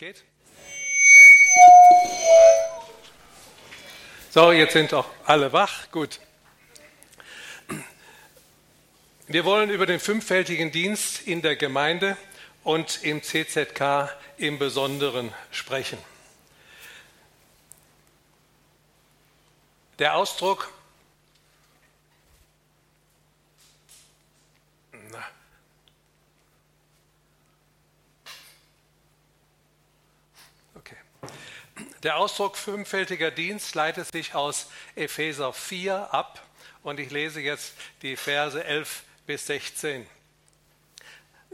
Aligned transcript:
Geht? 0.00 0.24
So, 4.30 4.50
jetzt 4.50 4.72
sind 4.72 4.94
auch 4.94 5.04
alle 5.26 5.52
wach. 5.52 5.90
Gut. 5.90 6.20
Wir 9.26 9.44
wollen 9.44 9.68
über 9.68 9.84
den 9.84 10.00
fünffältigen 10.00 10.72
Dienst 10.72 11.28
in 11.28 11.42
der 11.42 11.54
Gemeinde 11.54 12.16
und 12.64 13.02
im 13.02 13.22
CZK 13.22 14.08
im 14.38 14.58
Besonderen 14.58 15.34
sprechen. 15.50 15.98
Der 19.98 20.16
Ausdruck 20.16 20.72
Der 32.02 32.16
Ausdruck 32.16 32.56
fünffältiger 32.56 33.30
Dienst 33.30 33.74
leitet 33.74 34.10
sich 34.10 34.34
aus 34.34 34.70
Epheser 34.94 35.52
4 35.52 36.14
ab 36.14 36.42
und 36.82 36.98
ich 36.98 37.10
lese 37.10 37.42
jetzt 37.42 37.74
die 38.00 38.16
Verse 38.16 38.64
11 38.64 39.02
bis 39.26 39.46
16. 39.46 40.06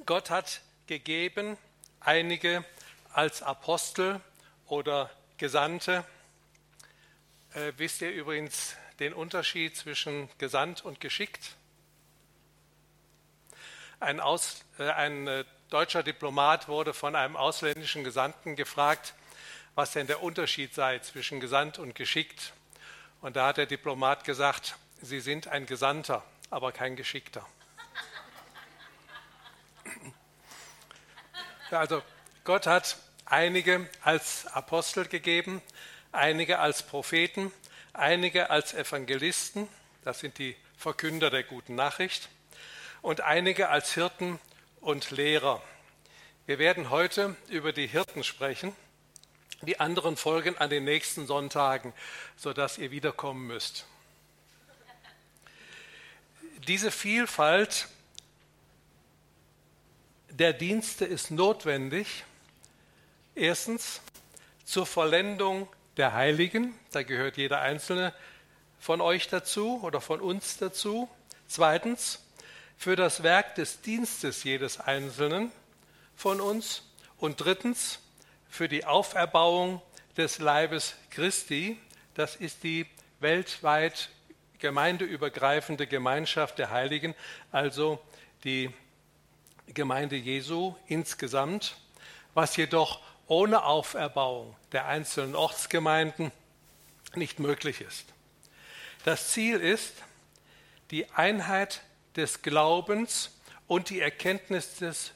Gott 0.05 0.31
hat 0.31 0.61
gegeben 0.87 1.59
einige 1.99 2.65
als 3.13 3.43
Apostel 3.43 4.21
oder 4.69 5.11
Gesandte. 5.37 6.05
Äh, 7.53 7.73
wisst 7.77 8.01
ihr 8.03 8.13
übrigens 8.13 8.77
den 9.01 9.15
Unterschied 9.15 9.77
zwischen 9.77 10.29
gesandt 10.39 10.85
und 10.85 11.01
geschickt? 11.01 11.57
Ein, 13.99 14.21
Aus, 14.21 14.65
äh, 14.79 14.91
ein 14.91 15.27
äh, 15.27 15.45
deutscher 15.71 16.05
Diplomat 16.05 16.69
wurde 16.69 16.95
von 16.95 17.17
einem 17.17 17.35
ausländischen 17.35 18.05
Gesandten 18.05 18.55
gefragt, 18.55 19.15
was 19.77 19.93
denn 19.93 20.09
der 20.09 20.23
Unterschied 20.23 20.75
sei 20.75 20.99
zwischen 20.99 21.39
gesandt 21.39 21.79
und 21.79 21.95
geschickt. 21.95 22.53
Und 23.21 23.37
da 23.37 23.47
hat 23.49 23.59
der 23.59 23.67
Diplomat 23.67 24.25
gesagt, 24.25 24.77
Sie 25.03 25.21
sind 25.21 25.49
ein 25.49 25.67
Gesandter, 25.67 26.25
aber 26.51 26.73
kein 26.73 26.97
Geschickter. 26.97 27.47
Also 31.71 32.03
Gott 32.45 32.67
hat 32.67 32.97
einige 33.27 33.89
als 34.01 34.47
Apostel 34.47 35.07
gegeben, 35.07 35.61
einige 36.13 36.59
als 36.61 36.83
Propheten, 36.83 37.53
einige 37.93 38.51
als 38.51 38.73
Evangelisten, 38.73 39.69
das 40.05 40.21
sind 40.21 40.39
die 40.39 40.57
Verkünder 40.79 41.29
der 41.29 41.43
guten 41.43 41.75
Nachricht, 41.75 42.31
und 43.03 43.21
einige 43.21 43.69
als 43.69 43.93
Hirten 43.93 44.39
und 44.81 45.11
Lehrer. 45.11 45.63
Wir 46.47 46.59
werden 46.59 46.89
heute 46.91 47.37
über 47.49 47.73
die 47.73 47.89
Hirten 47.89 48.25
sprechen. 48.25 48.75
Die 49.63 49.81
anderen 49.81 50.17
folgen 50.17 50.57
an 50.59 50.71
den 50.71 50.85
nächsten 50.85 51.27
Sonntagen, 51.27 51.93
sodass 52.37 52.79
ihr 52.79 52.91
wiederkommen 52.91 53.47
müsst. 53.47 53.87
Diese 56.69 56.91
Vielfalt 56.91 57.89
der 60.29 60.53
Dienste 60.53 61.05
ist 61.05 61.31
notwendig. 61.31 62.25
Erstens 63.35 64.01
zur 64.65 64.85
Vollendung 64.85 65.69
der 65.97 66.13
Heiligen, 66.13 66.79
da 66.91 67.03
gehört 67.03 67.37
jeder 67.37 67.61
einzelne 67.61 68.13
von 68.79 69.01
euch 69.01 69.29
dazu 69.29 69.81
oder 69.83 70.01
von 70.01 70.21
uns 70.21 70.59
dazu. 70.59 71.09
Zweitens 71.47 72.23
für 72.77 72.97
das 72.97 73.23
Werk 73.23 73.55
des 73.55 73.81
Dienstes 73.81 74.45
jedes 74.45 74.79
Einzelnen 74.79 75.51
von 76.15 76.41
uns. 76.41 76.83
Und 77.19 77.41
drittens 77.41 78.01
für 78.57 78.69
die 78.69 78.87
Auferbauung 78.87 79.83
des 80.17 80.39
Leibes 80.39 80.95
Christi. 81.11 81.79
Das 82.15 82.37
ist 82.37 82.63
die 82.63 82.87
weltweit 83.21 84.09
gemeindeübergreifende 84.59 85.87
Gemeinschaft 85.87 86.59
der 86.59 86.71
Heiligen, 86.71 87.15
also 87.53 88.03
die 88.45 88.71
Gemeinde 89.67 90.17
Jesu 90.17 90.75
insgesamt, 90.87 91.77
was 92.33 92.57
jedoch 92.57 93.03
ohne 93.27 93.63
Auferbauung 93.63 94.57
der 94.73 94.87
einzelnen 94.87 95.35
Ortsgemeinden 95.35 96.33
nicht 97.15 97.39
möglich 97.39 97.83
ist. 97.83 98.07
Das 99.05 99.33
Ziel 99.33 99.61
ist 99.61 99.93
die 100.91 101.11
Einheit 101.11 101.83
des 102.17 102.41
Glaubens 102.41 103.39
und 103.67 103.91
die 103.91 104.01
Erkenntnis 104.01 104.77
des 104.77 105.13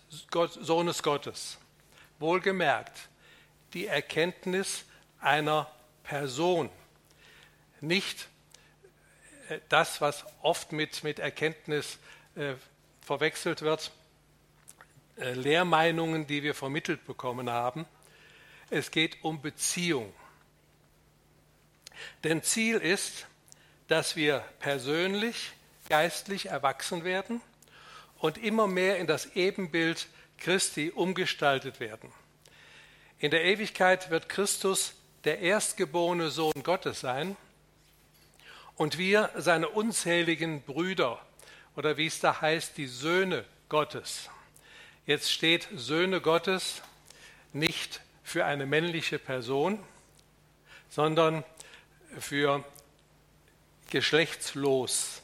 Sohnes 0.60 1.02
Gottes. 1.02 1.56
Wohlgemerkt, 2.18 3.09
die 3.74 3.86
Erkenntnis 3.86 4.84
einer 5.20 5.70
Person, 6.02 6.70
nicht 7.80 8.28
äh, 9.48 9.58
das, 9.68 10.00
was 10.00 10.24
oft 10.42 10.72
mit, 10.72 11.04
mit 11.04 11.18
Erkenntnis 11.18 11.98
äh, 12.36 12.54
verwechselt 13.00 13.62
wird, 13.62 13.90
äh, 15.18 15.32
Lehrmeinungen, 15.32 16.26
die 16.26 16.42
wir 16.42 16.54
vermittelt 16.54 17.06
bekommen 17.06 17.50
haben. 17.50 17.86
Es 18.70 18.90
geht 18.90 19.22
um 19.22 19.42
Beziehung. 19.42 20.12
Denn 22.24 22.42
Ziel 22.42 22.76
ist, 22.76 23.26
dass 23.88 24.16
wir 24.16 24.44
persönlich, 24.60 25.52
geistlich 25.88 26.46
erwachsen 26.46 27.04
werden 27.04 27.40
und 28.18 28.38
immer 28.38 28.68
mehr 28.68 28.98
in 28.98 29.08
das 29.08 29.34
Ebenbild 29.34 30.06
Christi 30.38 30.90
umgestaltet 30.94 31.80
werden. 31.80 32.12
In 33.20 33.30
der 33.30 33.44
Ewigkeit 33.44 34.08
wird 34.08 34.30
Christus 34.30 34.94
der 35.24 35.40
erstgeborene 35.40 36.30
Sohn 36.30 36.62
Gottes 36.62 37.00
sein 37.00 37.36
und 38.76 38.96
wir 38.96 39.28
seine 39.36 39.68
unzähligen 39.68 40.62
Brüder 40.62 41.20
oder 41.76 41.98
wie 41.98 42.06
es 42.06 42.20
da 42.20 42.40
heißt, 42.40 42.78
die 42.78 42.86
Söhne 42.86 43.44
Gottes. 43.68 44.30
Jetzt 45.04 45.30
steht 45.30 45.68
Söhne 45.76 46.22
Gottes 46.22 46.80
nicht 47.52 48.00
für 48.24 48.46
eine 48.46 48.64
männliche 48.64 49.18
Person, 49.18 49.78
sondern 50.88 51.44
für 52.18 52.64
geschlechtslos, 53.90 55.20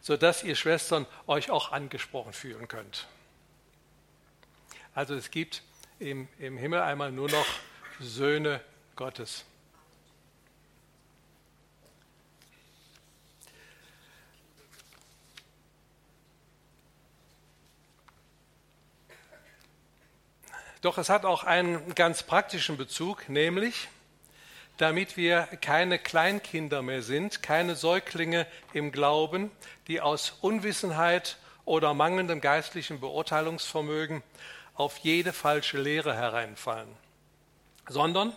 sodass 0.00 0.44
ihr 0.44 0.54
Schwestern 0.54 1.06
euch 1.26 1.50
auch 1.50 1.72
angesprochen 1.72 2.32
fühlen 2.32 2.68
könnt. 2.68 3.08
Also 4.94 5.16
es 5.16 5.32
gibt 5.32 5.64
im, 6.02 6.28
im 6.38 6.56
Himmel 6.56 6.80
einmal 6.80 7.12
nur 7.12 7.30
noch 7.30 7.46
Söhne 8.00 8.60
Gottes. 8.96 9.44
Doch 20.80 20.98
es 20.98 21.08
hat 21.08 21.24
auch 21.24 21.44
einen 21.44 21.94
ganz 21.94 22.24
praktischen 22.24 22.76
Bezug, 22.76 23.28
nämlich 23.28 23.88
damit 24.78 25.16
wir 25.16 25.42
keine 25.60 26.00
Kleinkinder 26.00 26.82
mehr 26.82 27.02
sind, 27.02 27.40
keine 27.40 27.76
Säuglinge 27.76 28.48
im 28.72 28.90
Glauben, 28.90 29.52
die 29.86 30.00
aus 30.00 30.38
Unwissenheit 30.40 31.36
oder 31.64 31.94
mangelndem 31.94 32.40
geistlichen 32.40 32.98
Beurteilungsvermögen 32.98 34.24
auf 34.74 34.98
jede 34.98 35.32
falsche 35.32 35.78
Lehre 35.78 36.14
hereinfallen, 36.14 36.88
sondern 37.88 38.36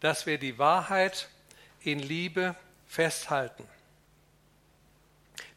dass 0.00 0.26
wir 0.26 0.38
die 0.38 0.58
Wahrheit 0.58 1.28
in 1.80 1.98
Liebe 1.98 2.54
festhalten. 2.86 3.66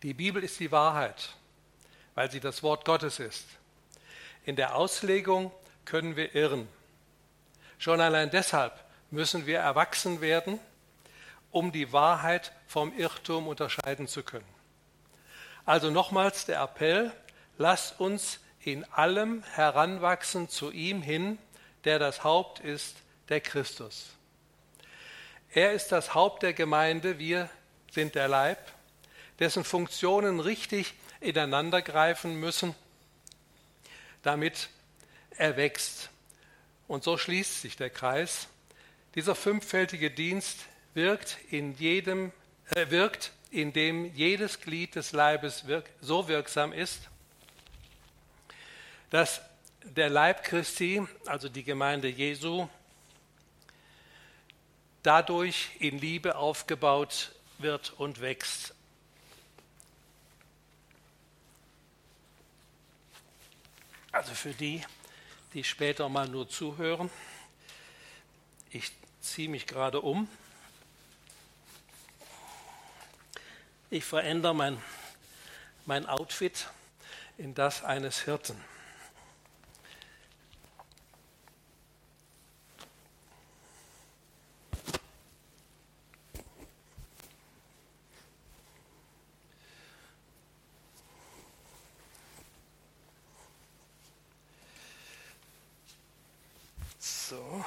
Die 0.04 0.14
Bibel 0.14 0.44
ist 0.44 0.60
die 0.60 0.72
Wahrheit, 0.72 1.34
weil 2.16 2.30
sie 2.30 2.40
das 2.40 2.64
Wort 2.64 2.86
Gottes 2.86 3.20
ist. 3.20 3.46
In 4.46 4.56
der 4.56 4.76
Auslegung 4.76 5.52
können 5.86 6.16
wir 6.16 6.36
irren. 6.36 6.68
Schon 7.78 8.02
allein 8.02 8.30
deshalb 8.30 8.84
müssen 9.12 9.46
wir 9.46 9.60
erwachsen 9.60 10.22
werden, 10.22 10.60
um 11.52 11.72
die 11.72 11.94
Wahrheit 11.94 12.52
vom 12.68 12.98
Irrtum 12.98 13.48
unterscheiden 13.48 14.08
zu 14.08 14.24
können. 14.24 14.48
Also 15.66 15.92
nochmals 15.92 16.46
der 16.46 16.62
Appell, 16.62 17.12
lasst 17.58 18.00
uns 18.00 18.40
in 18.66 18.86
allem 18.86 19.44
heranwachsen 19.44 20.50
zu 20.50 20.72
ihm 20.72 21.02
hin, 21.02 21.38
der 21.84 22.00
das 22.00 22.24
Haupt 22.24 22.60
ist, 22.60 22.96
der 23.30 23.42
Christus. 23.42 24.08
Er 25.54 25.74
ist 25.74 25.92
das 25.92 26.14
Haupt 26.14 26.44
der 26.44 26.54
Gemeinde, 26.54 27.20
wir 27.20 27.50
sind 27.92 28.16
der 28.16 28.28
Leib, 28.28 28.58
dessen 29.40 29.64
Funktionen 29.64 30.40
richtig 30.40 30.94
ineinandergreifen 31.20 32.40
müssen, 32.40 32.76
damit 34.24 34.70
er 35.38 35.58
wächst. 35.58 36.10
Und 36.88 37.04
so 37.04 37.18
schließt 37.18 37.62
sich 37.62 37.76
der 37.76 37.90
Kreis. 37.90 38.48
Dieser 39.16 39.36
fünffältige 39.36 40.10
Dienst 40.10 40.60
wirkt 40.94 41.38
in 41.50 41.76
jedem, 41.76 42.32
äh, 42.76 42.90
wirkt, 42.90 43.32
indem 43.52 44.06
jedes 44.16 44.62
Glied 44.62 44.96
des 44.96 45.12
Leibes 45.12 45.68
wirk 45.68 45.90
so 46.02 46.28
wirksam 46.28 46.74
ist, 46.74 47.10
dass 49.14 49.42
der 49.84 50.10
Leib 50.10 50.44
Christi, 50.44 51.08
also 51.28 51.48
die 51.48 51.64
Gemeinde 51.64 52.08
Jesu, 52.08 52.68
dadurch 55.04 55.70
in 55.78 56.00
Liebe 56.00 56.36
aufgebaut 56.36 57.32
wird 57.60 57.94
und 58.00 58.22
wächst. 58.22 58.74
Also 64.12 64.34
für 64.34 64.56
die, 64.56 64.82
die 65.54 65.64
später 65.64 66.10
mal 66.10 66.28
nur 66.28 66.50
zuhören, 66.50 67.12
ich 68.72 68.92
ziehe 69.22 69.48
mich 69.48 69.68
gerade 69.68 70.02
um. 70.02 70.28
Ich 73.92 74.06
verändere 74.06 74.56
mein, 74.56 74.82
mein 75.86 76.08
Outfit 76.08 76.68
in 77.38 77.54
das 77.54 77.84
eines 77.84 78.24
Hirten. 78.24 78.60
So. 97.34 97.66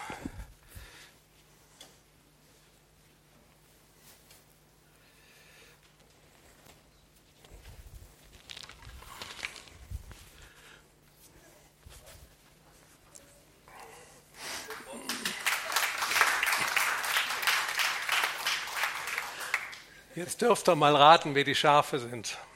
Jetzt 20.36 20.42
dürft 20.42 20.68
ihr 20.68 20.76
mal 20.76 20.94
raten, 20.94 21.34
wer 21.34 21.44
die 21.44 21.54
Schafe 21.54 21.98
sind. 21.98 22.36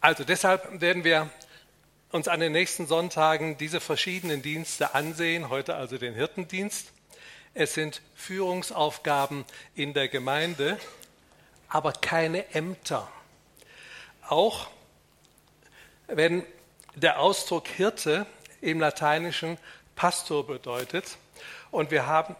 Also 0.00 0.22
deshalb 0.22 0.80
werden 0.80 1.02
wir 1.02 1.28
uns 2.12 2.28
an 2.28 2.38
den 2.38 2.52
nächsten 2.52 2.86
Sonntagen 2.86 3.58
diese 3.58 3.80
verschiedenen 3.80 4.42
Dienste 4.42 4.94
ansehen, 4.94 5.48
heute 5.48 5.74
also 5.74 5.98
den 5.98 6.14
Hirtendienst. 6.14 6.92
Es 7.54 7.74
sind 7.74 8.02
Führungsaufgaben 8.14 9.44
in 9.74 9.92
der 9.92 10.06
Gemeinde, 10.06 10.78
aber 11.68 11.92
keine 11.92 12.54
Ämter. 12.54 13.10
Auch 14.28 14.68
wenn 16.06 16.46
der 16.94 17.18
Ausdruck 17.18 17.66
Hirte 17.66 18.24
im 18.60 18.80
Lateinischen 18.80 19.58
Pastor 19.94 20.46
bedeutet. 20.46 21.18
Und 21.70 21.90
wir 21.90 22.06
haben 22.06 22.36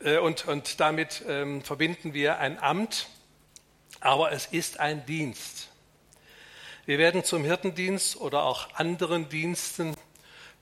äh, 0.00 0.18
und, 0.18 0.46
und 0.46 0.80
damit 0.80 1.24
ähm, 1.26 1.62
verbinden 1.62 2.14
wir 2.14 2.38
ein 2.38 2.62
Amt, 2.62 3.08
aber 4.00 4.32
es 4.32 4.46
ist 4.46 4.80
ein 4.80 5.04
Dienst. 5.06 5.70
Wir 6.86 6.98
werden 6.98 7.24
zum 7.24 7.44
Hirtendienst 7.44 8.16
oder 8.16 8.42
auch 8.42 8.74
anderen 8.74 9.28
Diensten 9.30 9.96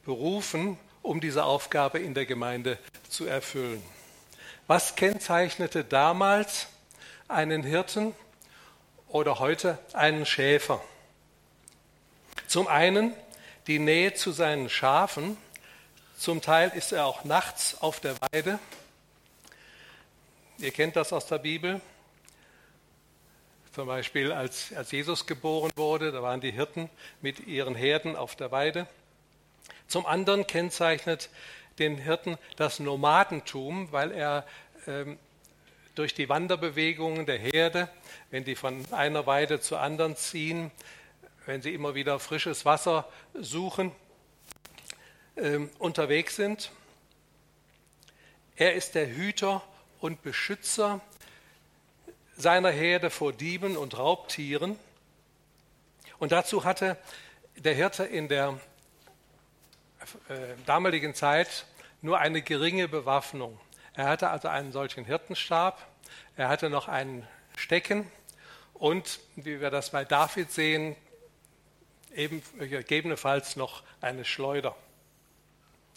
berufen, 0.05 0.79
um 1.03 1.21
diese 1.21 1.45
Aufgabe 1.45 1.99
in 1.99 2.15
der 2.15 2.27
Gemeinde 2.27 2.79
zu 3.09 3.27
erfüllen. 3.27 3.83
Was 4.69 4.95
kennzeichnete 4.95 5.83
damals 5.83 6.69
einen 7.27 7.65
Hirten 7.65 8.15
oder 9.09 9.41
heute 9.41 9.79
einen 9.93 10.25
Schäfer? 10.25 10.81
Zum 12.47 12.69
einen 12.69 13.13
die 13.67 13.79
Nähe 13.79 14.15
zu 14.15 14.33
seinen 14.33 14.69
Schafen. 14.69 15.37
Zum 16.17 16.41
Teil 16.41 16.71
ist 16.75 16.93
er 16.93 17.07
auch 17.07 17.25
nachts 17.25 17.81
auf 17.81 18.01
der 18.01 18.15
Weide. 18.33 18.59
Ihr 20.59 20.71
kennt 20.71 20.97
das 20.97 21.13
aus 21.13 21.27
der 21.27 21.39
Bibel. 21.39 21.81
Zum 23.73 23.87
Beispiel, 23.87 24.33
als, 24.33 24.73
als 24.75 24.91
Jesus 24.93 25.27
geboren 25.27 25.71
wurde, 25.77 26.13
da 26.13 26.23
waren 26.23 26.41
die 26.41 26.53
Hirten 26.53 26.91
mit 27.23 27.47
ihren 27.47 27.75
Herden 27.75 28.17
auf 28.17 28.37
der 28.37 28.53
Weide. 28.53 28.87
Zum 29.89 30.07
anderen 30.07 30.47
kennzeichnet 30.47 31.31
den 31.79 31.97
Hirten 31.97 32.37
das 32.57 32.81
Nomadentum, 32.81 33.91
weil 33.91 34.13
er 34.13 34.47
ähm, 34.87 35.19
durch 35.95 36.15
die 36.15 36.29
Wanderbewegungen 36.29 37.27
der 37.27 37.39
Herde, 37.39 37.89
wenn 38.31 38.45
die 38.45 38.57
von 38.57 38.85
einer 38.93 39.27
Weide 39.27 39.61
zur 39.61 39.81
anderen 39.81 40.17
ziehen, 40.17 40.71
wenn 41.47 41.63
sie 41.63 41.75
immer 41.75 41.95
wieder 41.95 42.19
frisches 42.19 42.65
Wasser 42.65 43.09
suchen, 43.35 43.93
äh, 45.37 45.59
unterwegs 45.79 46.37
sind. 46.37 46.71
Er 48.57 48.75
ist 48.75 48.95
der 48.95 49.09
Hüter 49.09 49.63
und 50.01 50.23
Beschützer 50.23 51.01
seiner 52.37 52.71
Herde 52.71 53.11
vor 53.11 53.33
Dieben 53.33 53.77
und 53.77 53.97
Raubtieren. 53.97 54.79
Und 56.19 56.33
dazu 56.33 56.65
hatte 56.65 56.97
der 57.57 57.75
Hirte 57.75 58.05
in 58.05 58.29
der 58.29 58.59
äh, 60.29 60.35
damaligen 60.67 61.15
Zeit 61.15 61.67
nur 62.01 62.19
eine 62.19 62.43
geringe 62.43 62.89
Bewaffnung. 62.89 63.59
Er 63.95 64.09
hatte 64.09 64.31
also 64.31 64.49
einen 64.49 64.73
solchen 64.73 65.05
Hirtenstab, 65.05 65.87
er 66.37 66.49
hatte 66.49 66.71
noch 66.71 66.89
einen 66.89 67.27
Stecken 67.57 68.11
und, 68.75 69.21
wie 69.37 69.61
wir 69.61 69.71
das 69.71 69.91
bei 69.91 70.05
David 70.05 70.51
sehen, 70.51 70.97
eben, 72.15 72.43
gegebenenfalls 72.59 73.57
noch 73.57 73.83
eine 74.01 74.25
Schleuder. 74.25 74.77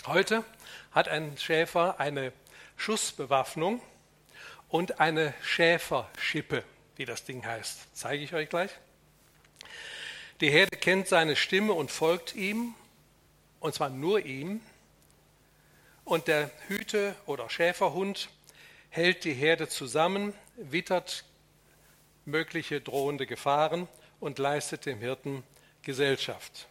Heute 0.05 0.43
hat 0.91 1.07
ein 1.07 1.37
Schäfer 1.37 1.99
eine 1.99 2.31
Schussbewaffnung 2.77 3.81
und 4.69 4.99
eine 4.99 5.33
Schäferschippe, 5.41 6.63
wie 6.95 7.05
das 7.05 7.23
Ding 7.23 7.45
heißt. 7.45 7.87
Zeige 7.93 8.23
ich 8.23 8.33
euch 8.33 8.49
gleich. 8.49 8.71
Die 10.41 10.49
Herde 10.49 10.77
kennt 10.77 11.07
seine 11.07 11.35
Stimme 11.35 11.73
und 11.73 11.91
folgt 11.91 12.35
ihm, 12.35 12.75
und 13.59 13.73
zwar 13.73 13.89
nur 13.89 14.19
ihm. 14.19 14.61
Und 16.03 16.27
der 16.27 16.51
Hüte- 16.67 17.15
oder 17.25 17.49
Schäferhund 17.49 18.29
hält 18.89 19.23
die 19.23 19.33
Herde 19.33 19.67
zusammen, 19.69 20.33
wittert 20.55 21.23
mögliche 22.25 22.81
drohende 22.81 23.25
Gefahren 23.25 23.87
und 24.19 24.39
leistet 24.39 24.85
dem 24.85 24.99
Hirten 24.99 25.43
Gesellschaft. 25.85 26.67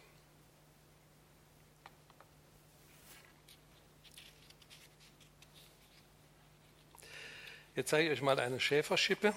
Jetzt 7.75 7.89
zeige 7.91 8.09
ich 8.09 8.17
euch 8.17 8.21
mal 8.21 8.37
eine 8.41 8.59
Schäferschippe. 8.59 9.33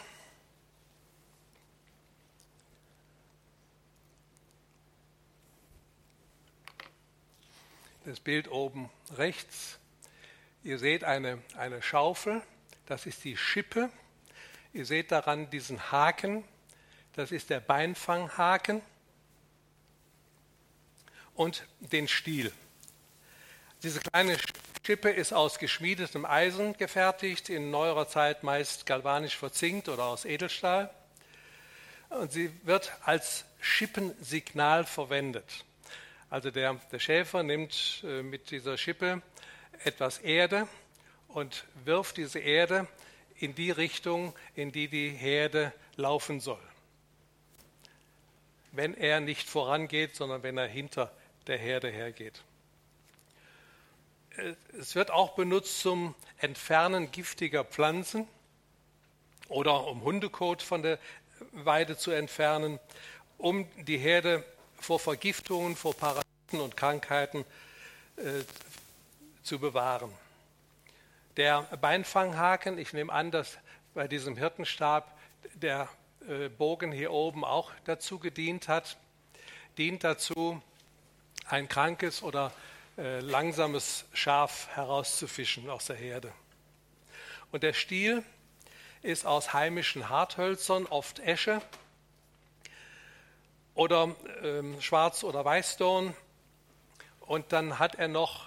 Das 8.04 8.18
Bild 8.18 8.50
oben 8.50 8.90
rechts. 9.16 9.78
Ihr 10.64 10.80
seht 10.80 11.04
eine, 11.04 11.40
eine 11.56 11.82
Schaufel, 11.82 12.42
das 12.86 13.06
ist 13.06 13.22
die 13.22 13.36
Schippe. 13.36 13.90
Ihr 14.72 14.86
seht 14.86 15.12
daran 15.12 15.50
diesen 15.50 15.92
Haken, 15.92 16.42
das 17.12 17.30
ist 17.30 17.48
der 17.50 17.60
Beinfanghaken 17.60 18.82
und 21.38 21.62
den 21.78 22.08
Stiel. 22.08 22.52
Diese 23.84 24.00
kleine 24.00 24.36
Schippe 24.84 25.10
ist 25.10 25.32
aus 25.32 25.60
geschmiedetem 25.60 26.24
Eisen 26.24 26.76
gefertigt, 26.76 27.48
in 27.48 27.70
neuerer 27.70 28.08
Zeit 28.08 28.42
meist 28.42 28.86
galvanisch 28.86 29.36
verzinkt 29.36 29.88
oder 29.88 30.04
aus 30.04 30.24
Edelstahl. 30.24 30.90
Und 32.10 32.32
sie 32.32 32.50
wird 32.64 32.90
als 33.04 33.44
Schippensignal 33.60 34.84
verwendet. 34.84 35.64
Also 36.28 36.50
der, 36.50 36.74
der 36.90 36.98
Schäfer 36.98 37.44
nimmt 37.44 38.02
äh, 38.04 38.22
mit 38.22 38.50
dieser 38.50 38.76
Schippe 38.76 39.22
etwas 39.84 40.18
Erde 40.18 40.66
und 41.28 41.66
wirft 41.84 42.16
diese 42.16 42.40
Erde 42.40 42.88
in 43.36 43.54
die 43.54 43.70
Richtung, 43.70 44.34
in 44.56 44.72
die 44.72 44.88
die 44.88 45.10
Herde 45.10 45.72
laufen 45.94 46.40
soll. 46.40 46.58
Wenn 48.72 48.94
er 48.94 49.20
nicht 49.20 49.48
vorangeht, 49.48 50.16
sondern 50.16 50.42
wenn 50.42 50.58
er 50.58 50.66
hinter 50.66 51.12
der 51.48 51.58
Herde 51.58 51.88
hergeht. 51.88 52.42
Es 54.78 54.94
wird 54.94 55.10
auch 55.10 55.34
benutzt 55.34 55.80
zum 55.80 56.14
Entfernen 56.36 57.10
giftiger 57.10 57.64
Pflanzen 57.64 58.28
oder 59.48 59.86
um 59.86 60.02
Hundekot 60.02 60.62
von 60.62 60.82
der 60.82 60.98
Weide 61.52 61.96
zu 61.96 62.12
entfernen, 62.12 62.78
um 63.38 63.66
die 63.84 63.98
Herde 63.98 64.44
vor 64.78 65.00
Vergiftungen, 65.00 65.74
vor 65.74 65.94
Parasiten 65.94 66.60
und 66.60 66.76
Krankheiten 66.76 67.44
äh, 68.16 68.44
zu 69.42 69.58
bewahren. 69.58 70.12
Der 71.36 71.62
Beinfanghaken, 71.80 72.78
ich 72.78 72.92
nehme 72.92 73.12
an, 73.12 73.30
dass 73.30 73.58
bei 73.94 74.06
diesem 74.06 74.36
Hirtenstab 74.36 75.16
der 75.54 75.88
äh, 76.28 76.48
Bogen 76.48 76.92
hier 76.92 77.12
oben 77.12 77.44
auch 77.44 77.72
dazu 77.84 78.18
gedient 78.18 78.68
hat, 78.68 78.98
dient 79.78 80.04
dazu, 80.04 80.60
ein 81.48 81.68
krankes 81.68 82.22
oder 82.22 82.52
äh, 82.96 83.20
langsames 83.20 84.04
Schaf 84.12 84.68
herauszufischen 84.74 85.68
aus 85.70 85.86
der 85.86 85.96
Herde. 85.96 86.32
Und 87.50 87.62
der 87.62 87.72
Stiel 87.72 88.22
ist 89.02 89.24
aus 89.24 89.52
heimischen 89.54 90.08
Harthölzern, 90.08 90.86
oft 90.86 91.18
Esche 91.20 91.62
oder 93.74 94.14
ähm, 94.42 94.80
Schwarz- 94.80 95.24
oder 95.24 95.44
Weißdorn. 95.44 96.14
Und 97.20 97.52
dann 97.52 97.78
hat 97.78 97.94
er 97.94 98.08
noch, 98.08 98.46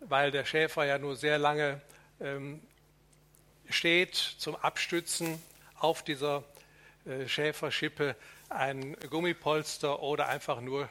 weil 0.00 0.30
der 0.30 0.44
Schäfer 0.44 0.84
ja 0.84 0.98
nur 0.98 1.16
sehr 1.16 1.38
lange 1.38 1.80
ähm, 2.20 2.60
steht 3.68 4.14
zum 4.14 4.56
Abstützen 4.56 5.42
auf 5.76 6.02
dieser 6.02 6.44
äh, 7.04 7.26
Schäferschippe, 7.26 8.14
ein 8.48 8.94
Gummipolster 9.10 10.00
oder 10.00 10.28
einfach 10.28 10.60
nur 10.60 10.88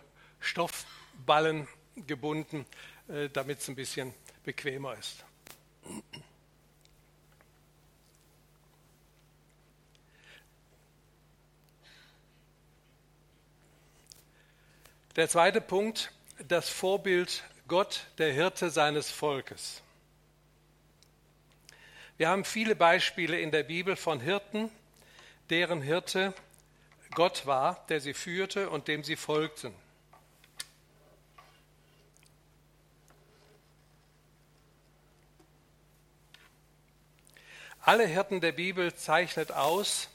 Stoffballen 1.18 1.68
gebunden, 2.06 2.66
äh, 3.08 3.30
damit 3.30 3.60
es 3.60 3.68
ein 3.68 3.76
bisschen 3.76 4.14
bequemer 4.44 4.96
ist. 4.98 5.26
Der 15.16 15.28
zweite 15.28 15.60
Punkt, 15.60 16.12
das 16.48 16.70
Vorbild 16.70 17.44
Gott, 17.68 18.06
der 18.20 18.32
Hirte 18.32 18.70
seines 18.70 19.10
Volkes. 19.10 19.82
Wir 22.18 22.30
haben 22.30 22.46
viele 22.46 22.76
Beispiele 22.76 23.40
in 23.40 23.52
der 23.52 23.64
Bibel 23.64 23.96
von 23.96 24.20
Hirten, 24.20 24.70
deren 25.50 25.82
Hirte 25.82 26.34
Gott 27.16 27.46
war, 27.46 27.86
der 27.90 28.00
sie 28.00 28.14
führte 28.14 28.70
und 28.70 28.88
dem 28.88 29.04
sie 29.04 29.16
folgten. 29.16 29.74
Alle 37.88 38.06
Hirten 38.06 38.42
der 38.42 38.52
Bibel 38.52 38.94
zeichnet 38.96 39.54
aus 39.54 40.10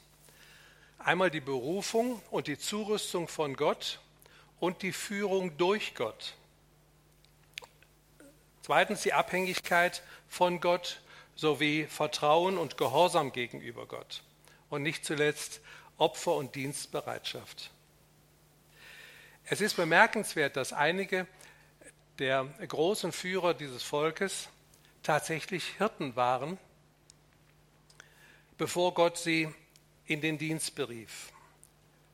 einmal 0.99 1.31
die 1.31 1.41
Berufung 1.41 2.21
und 2.29 2.45
die 2.45 2.59
Zurüstung 2.59 3.27
von 3.27 3.55
Gott 3.55 3.99
und 4.59 4.83
die 4.83 4.91
Führung 4.91 5.57
durch 5.57 5.95
Gott. 5.95 6.35
Zweitens 8.61 9.01
die 9.01 9.13
Abhängigkeit 9.13 10.03
von 10.29 10.61
Gott 10.61 11.01
sowie 11.33 11.87
Vertrauen 11.87 12.59
und 12.59 12.77
Gehorsam 12.77 13.31
gegenüber 13.31 13.87
Gott. 13.87 14.21
Und 14.69 14.83
nicht 14.83 15.03
zuletzt 15.03 15.59
Opfer- 15.97 16.35
und 16.35 16.53
Dienstbereitschaft. 16.53 17.71
Es 19.45 19.61
ist 19.61 19.77
bemerkenswert, 19.77 20.57
dass 20.57 20.73
einige 20.73 21.25
der 22.19 22.43
großen 22.67 23.11
Führer 23.11 23.55
dieses 23.55 23.81
Volkes 23.81 24.49
tatsächlich 25.01 25.65
Hirten 25.79 26.15
waren, 26.15 26.59
bevor 28.57 28.93
Gott 28.93 29.17
sie 29.17 29.53
in 30.05 30.21
den 30.21 30.37
Dienst 30.37 30.75
berief. 30.75 31.31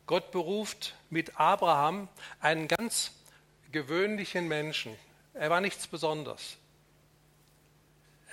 Gott 0.05 0.31
beruft 0.31 0.95
mit 1.09 1.39
Abraham 1.39 2.07
einen 2.39 2.67
ganz 2.67 3.11
gewöhnlichen 3.71 4.47
Menschen. 4.47 4.95
Er 5.33 5.49
war 5.49 5.61
nichts 5.61 5.87
Besonderes. 5.87 6.57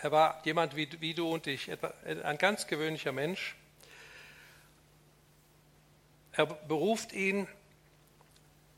Er 0.02 0.12
war 0.12 0.40
jemand 0.44 0.76
wie, 0.76 0.88
wie 1.00 1.14
du 1.14 1.32
und 1.32 1.46
ich, 1.46 1.70
ein 2.22 2.38
ganz 2.38 2.66
gewöhnlicher 2.66 3.12
Mensch. 3.12 3.56
Er 6.32 6.46
beruft 6.46 7.12
ihn, 7.12 7.48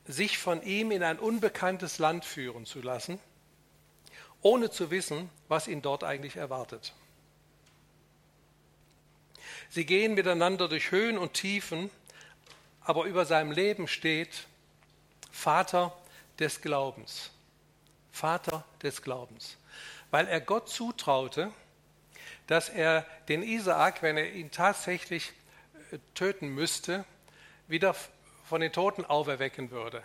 sich 0.07 0.39
von 0.39 0.63
ihm 0.63 0.91
in 0.91 1.03
ein 1.03 1.19
unbekanntes 1.19 1.99
Land 1.99 2.25
führen 2.25 2.67
zu 2.67 2.81
lassen, 2.81 3.19
ohne 4.41 4.71
zu 4.71 4.91
wissen, 4.91 5.29
was 5.49 5.69
ihn 5.69 5.83
dort 5.83 6.05
eigentlich 6.05 6.37
erwartet. 6.37 6.95
Sie 9.71 9.85
gehen 9.85 10.15
miteinander 10.15 10.69
durch 10.69 10.91
Höhen 10.91 11.19
und 11.19 11.35
Tiefen 11.35 11.91
aber 12.89 13.05
über 13.05 13.27
seinem 13.27 13.53
Leben 13.53 13.87
steht 13.87 14.47
Vater 15.31 15.95
des 16.39 16.63
Glaubens. 16.63 17.31
Vater 18.13 18.65
des 18.83 19.03
Glaubens. 19.03 19.59
Weil 20.11 20.27
er 20.27 20.41
Gott 20.41 20.71
zutraute, 20.71 21.53
dass 22.47 22.71
er 22.71 23.05
den 23.29 23.43
Isaak, 23.43 24.03
wenn 24.03 24.17
er 24.17 24.33
ihn 24.33 24.51
tatsächlich 24.51 25.35
äh, 25.93 25.99
töten 26.15 26.49
müsste, 26.49 27.05
wieder 27.67 27.95
von 28.45 28.63
den 28.63 28.73
Toten 28.73 29.05
auferwecken 29.05 29.71
würde. 29.71 30.03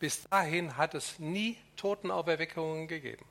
Bis 0.00 0.24
dahin 0.28 0.76
hat 0.76 0.94
es 0.94 1.20
nie 1.20 1.56
Totenauferweckungen 1.76 2.88
gegeben. 2.88 3.24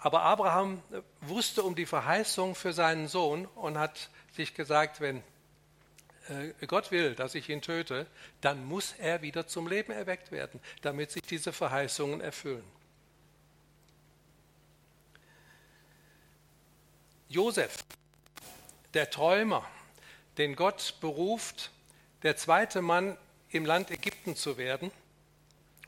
Aber 0.00 0.22
Abraham 0.22 0.82
äh, 0.90 1.02
wusste 1.20 1.62
um 1.62 1.74
die 1.74 1.86
Verheißung 1.86 2.54
für 2.54 2.72
seinen 2.72 3.06
Sohn 3.06 3.44
und 3.46 3.78
hat 3.78 4.08
sich 4.34 4.54
gesagt, 4.54 5.00
wenn 5.00 5.22
äh, 6.28 6.66
Gott 6.66 6.90
will, 6.90 7.14
dass 7.14 7.34
ich 7.34 7.48
ihn 7.50 7.60
töte, 7.60 8.06
dann 8.40 8.64
muss 8.64 8.94
er 8.98 9.20
wieder 9.22 9.46
zum 9.46 9.68
Leben 9.68 9.92
erweckt 9.92 10.32
werden, 10.32 10.58
damit 10.80 11.10
sich 11.10 11.22
diese 11.22 11.52
Verheißungen 11.52 12.20
erfüllen. 12.22 12.64
Josef, 17.28 17.76
der 18.94 19.10
Träumer, 19.10 19.64
den 20.38 20.56
Gott 20.56 20.94
beruft, 21.00 21.70
der 22.22 22.36
zweite 22.36 22.80
Mann 22.82 23.16
im 23.50 23.66
Land 23.66 23.90
Ägypten 23.90 24.34
zu 24.34 24.56
werden 24.56 24.90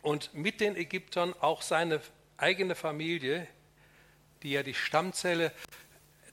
und 0.02 0.34
mit 0.34 0.60
den 0.60 0.76
Ägyptern 0.76 1.34
auch 1.40 1.62
seine 1.62 2.00
eigene 2.36 2.74
Familie, 2.74 3.46
die 4.42 4.52
ja 4.52 4.62
die 4.62 4.74
Stammzelle 4.74 5.52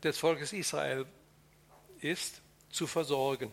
des 0.03 0.17
Volkes 0.17 0.53
Israel 0.53 1.05
ist, 2.01 2.41
zu 2.69 2.87
versorgen. 2.87 3.51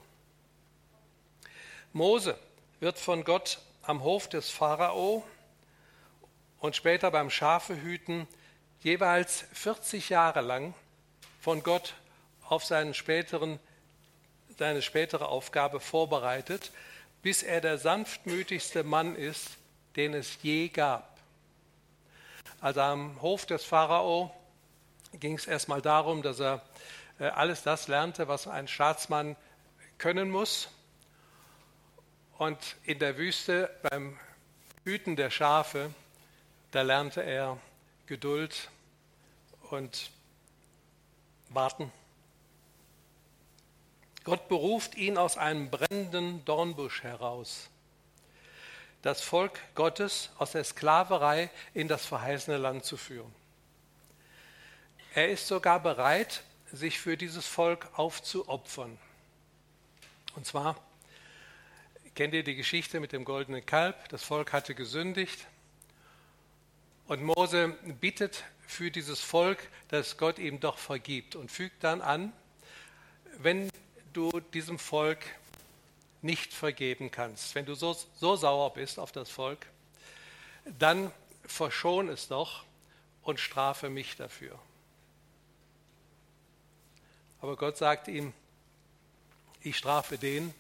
Mose 1.93 2.39
wird 2.81 2.99
von 2.99 3.25
Gott 3.25 3.59
am 3.83 4.03
Hof 4.03 4.29
des 4.29 4.51
Pharao 4.51 5.25
und 6.59 6.77
später 6.77 7.11
beim 7.11 7.31
Schafehüten 7.31 8.29
jeweils 8.81 9.45
40 9.53 10.11
Jahre 10.11 10.43
lang 10.43 10.75
von 11.41 11.63
Gott 11.63 11.95
auf 12.49 12.65
seinen 12.65 12.95
späteren, 12.95 13.59
seine 14.59 14.83
spätere 14.83 15.27
Aufgabe 15.29 15.81
vorbereitet, 15.81 16.71
bis 17.23 17.43
er 17.43 17.61
der 17.61 17.79
sanftmütigste 17.79 18.85
Mann 18.85 19.17
ist, 19.17 19.57
den 19.97 20.15
es 20.15 20.39
je 20.43 20.69
gab. 20.69 21.19
Also 22.61 22.81
am 22.81 23.21
Hof 23.23 23.47
des 23.47 23.65
Pharao 23.65 24.35
ging 25.21 25.37
es 25.37 25.47
erstmal 25.47 25.83
darum, 25.83 26.23
dass 26.23 26.41
er 26.41 26.63
äh, 27.19 27.27
alles 27.27 27.63
das 27.63 27.89
lernte, 27.89 28.29
was 28.29 28.47
ein 28.47 28.69
Staatsmann 28.69 29.37
können 29.99 30.31
muss. 30.31 30.69
Und 32.39 32.77
in 32.85 32.99
der 32.99 33.17
Wüste 33.17 33.71
beim 33.83 34.19
Hüten 34.85 35.17
der 35.17 35.31
Schafe, 35.31 35.91
da 36.71 36.83
lernte 36.83 37.23
er 37.23 37.59
Geduld 38.07 38.69
und 39.71 40.11
Warten. 41.49 41.91
Gott 44.25 44.49
beruft 44.49 44.97
ihn 44.97 45.19
aus 45.19 45.39
einem 45.39 45.71
brennenden 45.71 46.45
Dornbusch 46.45 47.05
heraus, 47.05 47.71
das 49.03 49.23
Volk 49.23 49.61
Gottes 49.77 50.31
aus 50.39 50.53
der 50.53 50.65
Sklaverei 50.65 51.51
in 51.75 51.87
das 51.87 52.05
verheißene 52.05 52.57
Land 52.57 52.85
zu 52.85 52.97
führen. 52.97 53.33
Er 55.17 55.31
ist 55.31 55.49
sogar 55.49 55.81
bereit, 55.83 56.43
sich 56.71 57.01
für 57.01 57.17
dieses 57.17 57.47
Volk 57.47 57.89
aufzuopfern. 57.95 58.99
Und 60.35 60.45
zwar 60.45 60.77
Kennt 62.15 62.33
ihr 62.33 62.43
die 62.43 62.55
Geschichte 62.55 62.99
mit 62.99 63.13
dem 63.13 63.27
goldenen 63.27 63.65
Kalb? 63.67 64.09
Das 64.09 64.23
Volk 64.25 64.55
hatte 64.55 64.75
gesündigt. 64.75 65.47
Und 67.09 67.23
Mose 67.23 67.77
bittet 68.01 68.45
für 68.67 68.91
dieses 68.91 69.21
Volk, 69.21 69.59
dass 69.89 70.17
Gott 70.17 70.39
ihm 70.39 70.59
doch 70.59 70.79
vergibt 70.79 71.37
und 71.37 71.51
fügt 71.51 71.85
dann 71.85 72.01
an, 72.01 72.33
wenn 73.39 73.71
du 74.15 74.41
diesem 74.55 74.79
Volk 74.79 75.19
nicht 76.23 76.55
vergeben 76.55 77.11
kannst, 77.11 77.55
wenn 77.55 77.67
du 77.67 77.75
so, 77.75 77.95
so 78.15 78.37
sauer 78.37 78.73
bist 78.73 78.99
auf 78.99 79.13
das 79.13 79.29
Volk, 79.29 79.67
dann 80.79 81.11
verschon 81.45 82.09
es 82.09 82.29
doch 82.29 82.65
und 83.23 83.41
strafe 83.41 83.91
mich 83.91 84.17
dafür. 84.17 84.59
Aber 87.41 87.57
Gott 87.57 87.77
sagt 87.77 88.09
ihm, 88.09 88.33
ich 89.63 89.77
strafe 89.77 90.19
den, 90.19 90.55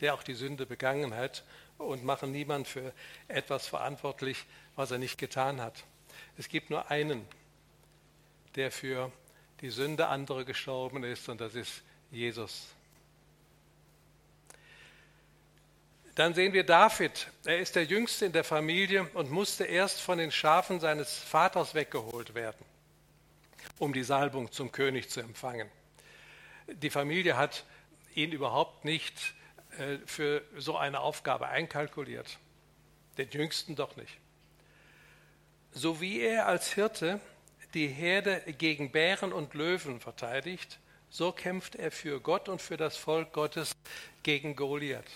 der 0.00 0.14
auch 0.14 0.22
die 0.22 0.34
Sünde 0.34 0.66
begangen 0.66 1.14
hat 1.14 1.44
und 1.78 2.04
machen 2.04 2.32
niemand 2.32 2.68
für 2.68 2.92
etwas 3.28 3.66
verantwortlich, 3.66 4.44
was 4.76 4.90
er 4.90 4.98
nicht 4.98 5.18
getan 5.18 5.60
hat. 5.60 5.84
Es 6.38 6.48
gibt 6.48 6.70
nur 6.70 6.90
einen, 6.90 7.26
der 8.54 8.70
für 8.70 9.12
die 9.60 9.70
Sünde 9.70 10.08
anderer 10.08 10.44
gestorben 10.44 11.04
ist 11.04 11.28
und 11.28 11.40
das 11.40 11.54
ist 11.54 11.82
Jesus. 12.10 12.66
Dann 16.14 16.34
sehen 16.34 16.52
wir 16.52 16.64
David. 16.64 17.28
Er 17.44 17.58
ist 17.58 17.74
der 17.74 17.84
Jüngste 17.84 18.26
in 18.26 18.32
der 18.32 18.44
Familie 18.44 19.08
und 19.14 19.30
musste 19.30 19.64
erst 19.64 20.00
von 20.00 20.18
den 20.18 20.30
Schafen 20.30 20.78
seines 20.78 21.16
Vaters 21.16 21.74
weggeholt 21.74 22.34
werden, 22.34 22.64
um 23.78 23.94
die 23.94 24.02
Salbung 24.02 24.52
zum 24.52 24.70
König 24.72 25.08
zu 25.08 25.20
empfangen. 25.20 25.70
Die 26.68 26.90
Familie 26.90 27.36
hat 27.36 27.64
ihn 28.14 28.32
überhaupt 28.32 28.84
nicht 28.84 29.34
äh, 29.78 29.98
für 30.06 30.42
so 30.56 30.76
eine 30.76 31.00
Aufgabe 31.00 31.48
einkalkuliert. 31.48 32.38
Den 33.18 33.30
Jüngsten 33.30 33.76
doch 33.76 33.96
nicht. 33.96 34.18
So 35.72 36.00
wie 36.00 36.20
er 36.20 36.46
als 36.46 36.72
Hirte 36.72 37.20
die 37.74 37.88
Herde 37.88 38.40
gegen 38.58 38.92
Bären 38.92 39.32
und 39.32 39.54
Löwen 39.54 40.00
verteidigt, 40.00 40.78
so 41.08 41.32
kämpft 41.32 41.74
er 41.74 41.90
für 41.90 42.20
Gott 42.20 42.48
und 42.48 42.60
für 42.60 42.76
das 42.76 42.96
Volk 42.96 43.32
Gottes 43.32 43.72
gegen 44.22 44.56
Goliath. 44.56 45.10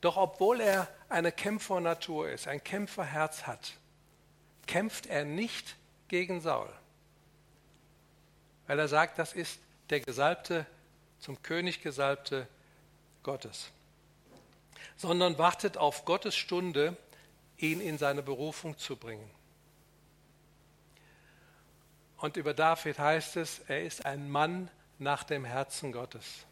Doch 0.00 0.16
obwohl 0.16 0.60
er 0.60 0.88
eine 1.08 1.32
Kämpfernatur 1.32 2.30
ist, 2.30 2.46
ein 2.46 2.62
Kämpferherz 2.62 3.46
hat, 3.46 3.74
kämpft 4.66 5.06
er 5.06 5.24
nicht 5.24 5.76
gegen 6.06 6.40
Saul, 6.40 6.72
weil 8.68 8.78
er 8.78 8.86
sagt, 8.86 9.18
das 9.18 9.32
ist 9.32 9.58
der 9.90 9.98
Gesalbte, 9.98 10.64
zum 11.18 11.42
König 11.42 11.82
Gesalbte 11.82 12.46
Gottes, 13.24 13.70
sondern 14.96 15.36
wartet 15.36 15.76
auf 15.76 16.04
Gottes 16.04 16.36
Stunde, 16.36 16.96
ihn 17.56 17.80
in 17.80 17.98
seine 17.98 18.22
Berufung 18.22 18.78
zu 18.78 18.94
bringen. 18.94 19.28
Und 22.18 22.36
über 22.36 22.54
David 22.54 22.98
heißt 22.98 23.36
es, 23.36 23.60
er 23.66 23.82
ist 23.82 24.06
ein 24.06 24.30
Mann 24.30 24.70
nach 24.98 25.24
dem 25.24 25.44
Herzen 25.44 25.90
Gottes. 25.90 26.44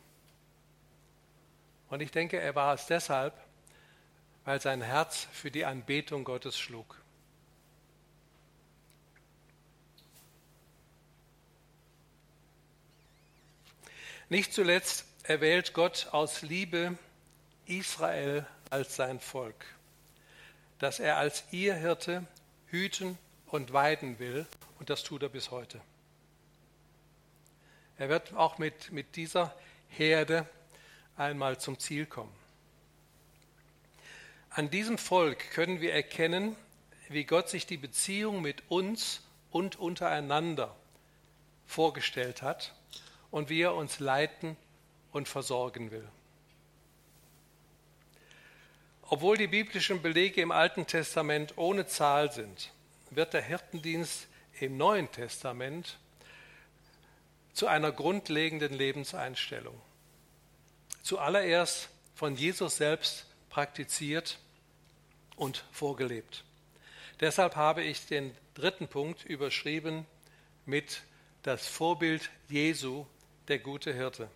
Und 1.89 2.01
ich 2.01 2.11
denke, 2.11 2.41
er 2.41 2.55
war 2.55 2.75
es 2.75 2.87
deshalb, 2.87 3.35
weil 4.45 4.61
sein 4.61 4.81
Herz 4.81 5.29
für 5.33 5.51
die 5.51 5.65
Anbetung 5.65 6.25
Gottes 6.25 6.59
schlug. 6.59 6.97
Nicht 14.29 14.53
zuletzt 14.53 15.05
erwählt 15.23 15.73
Gott 15.73 16.09
aus 16.11 16.43
Liebe 16.43 16.99
Israel 17.67 18.45
als 18.71 18.97
sein 18.97 19.21
Volk, 19.21 19.65
dass 20.81 20.99
er 20.99 21.17
als 21.17 21.45
ihr 21.53 21.75
Hirte 21.75 22.27
hüten 22.67 23.19
und 23.47 23.73
weiden 23.73 24.19
will, 24.19 24.45
und 24.81 24.91
das 24.91 25.05
tut 25.05 25.23
er 25.23 25.29
bis 25.29 25.53
heute. 25.53 25.81
Er 27.99 28.09
wird 28.09 28.35
auch 28.35 28.59
mit, 28.59 28.91
mit 28.91 29.15
dieser 29.15 29.55
Herde 29.91 30.45
einmal 31.17 31.61
zum 31.61 31.79
Ziel 31.79 32.05
kommen. 32.05 32.35
An 34.51 34.71
diesem 34.71 34.99
Volk 34.99 35.53
können 35.53 35.81
wir 35.81 35.95
erkennen, 35.95 36.57
wie 37.09 37.25
Gott 37.25 37.49
sich 37.49 37.65
die 37.65 37.77
Beziehung 37.77 38.43
mit 38.43 38.65
uns 38.71 39.23
und 39.53 39.77
untereinander 39.77 40.75
vorgestellt 41.69 42.43
hat 42.43 42.75
und 43.37 43.51
wie 43.51 43.61
er 43.61 43.75
uns 43.75 43.99
leiten 43.99 44.57
und 45.13 45.29
versorgen 45.29 45.91
will. 45.91 46.09
Obwohl 49.03 49.37
die 49.37 49.47
biblischen 49.47 50.01
Belege 50.01 50.41
im 50.41 50.51
Alten 50.51 50.87
Testament 50.87 51.53
ohne 51.59 51.87
Zahl 51.87 52.33
sind, 52.33 52.73
wird 53.11 53.35
der 53.35 53.43
Hirtendienst 53.43 54.27
im 54.59 54.79
Neuen 54.79 55.13
Testament 55.13 55.99
zu 57.53 57.67
einer 57.67 57.93
grundlegenden 57.93 58.73
Lebenseinstellung. 58.73 59.79
Zuallererst 61.03 61.91
von 62.15 62.37
Jesus 62.37 62.79
selbst 62.79 63.27
praktiziert 63.51 64.39
und 65.37 65.63
vorgelebt. 65.73 66.43
Deshalb 67.21 67.55
habe 67.55 67.83
ich 67.83 68.07
den 68.07 68.35
dritten 68.55 68.89
Punkt 68.89 69.27
überschrieben 69.27 70.07
mit 70.65 71.03
das 71.43 71.67
Vorbild 71.67 72.31
Jesu, 72.49 73.05
der 73.49 73.59
gute 73.59 73.93
Hirte. 73.93 74.29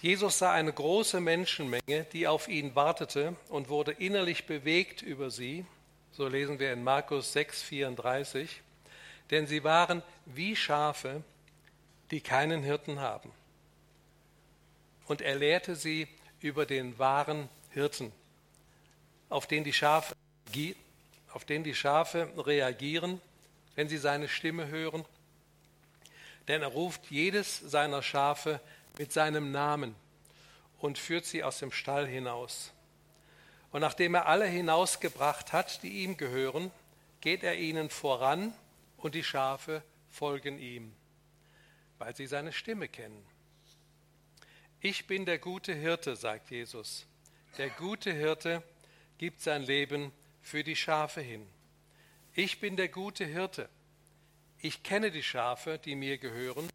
Jesus 0.00 0.38
sah 0.38 0.52
eine 0.52 0.72
große 0.72 1.20
Menschenmenge, 1.20 2.04
die 2.12 2.28
auf 2.28 2.48
ihn 2.48 2.74
wartete 2.74 3.34
und 3.48 3.68
wurde 3.68 3.92
innerlich 3.92 4.46
bewegt 4.46 5.02
über 5.02 5.30
sie. 5.30 5.64
So 6.12 6.28
lesen 6.28 6.58
wir 6.58 6.72
in 6.72 6.84
Markus 6.84 7.32
6, 7.32 7.62
34. 7.62 8.62
Denn 9.30 9.46
sie 9.46 9.64
waren 9.64 10.02
wie 10.26 10.54
Schafe, 10.54 11.22
die 12.10 12.20
keinen 12.20 12.62
Hirten 12.62 13.00
haben. 13.00 13.32
Und 15.06 15.22
er 15.22 15.36
lehrte 15.36 15.76
sie 15.76 16.08
über 16.40 16.66
den 16.66 16.98
wahren 16.98 17.48
Hirten, 17.70 18.12
auf 19.28 19.46
den 19.46 19.64
die 19.64 19.72
Schafe, 19.72 20.14
auf 21.32 21.44
den 21.44 21.64
die 21.64 21.74
Schafe 21.74 22.28
reagieren, 22.36 23.20
wenn 23.76 23.88
sie 23.88 23.98
seine 23.98 24.28
Stimme 24.28 24.66
hören. 24.66 25.04
Denn 26.48 26.62
er 26.62 26.68
ruft 26.68 27.06
jedes 27.10 27.60
seiner 27.60 28.02
Schafe 28.02 28.60
mit 28.98 29.12
seinem 29.12 29.52
Namen 29.52 29.94
und 30.78 30.98
führt 30.98 31.24
sie 31.24 31.44
aus 31.44 31.60
dem 31.60 31.70
Stall 31.70 32.06
hinaus. 32.06 32.72
Und 33.70 33.80
nachdem 33.80 34.14
er 34.14 34.26
alle 34.26 34.46
hinausgebracht 34.46 35.52
hat, 35.52 35.82
die 35.84 36.02
ihm 36.02 36.16
gehören, 36.16 36.72
geht 37.20 37.44
er 37.44 37.56
ihnen 37.56 37.90
voran 37.90 38.52
und 38.96 39.14
die 39.14 39.24
Schafe 39.24 39.82
folgen 40.10 40.58
ihm 40.58 40.92
weil 41.98 42.14
sie 42.14 42.26
seine 42.26 42.52
Stimme 42.52 42.88
kennen. 42.88 43.24
Ich 44.80 45.06
bin 45.06 45.24
der 45.24 45.38
gute 45.38 45.74
Hirte, 45.74 46.16
sagt 46.16 46.50
Jesus. 46.50 47.06
Der 47.58 47.70
gute 47.70 48.12
Hirte 48.12 48.62
gibt 49.18 49.40
sein 49.40 49.62
Leben 49.62 50.12
für 50.42 50.62
die 50.62 50.76
Schafe 50.76 51.20
hin. 51.20 51.46
Ich 52.38 52.60
bin 52.60 52.76
der 52.76 52.88
gute 52.88 53.24
Hirte. 53.24 53.66
Ich 54.58 54.82
kenne 54.82 55.10
die 55.10 55.22
Schafe, 55.22 55.78
die 55.78 55.94
mir 55.94 56.18
gehören, 56.18 56.68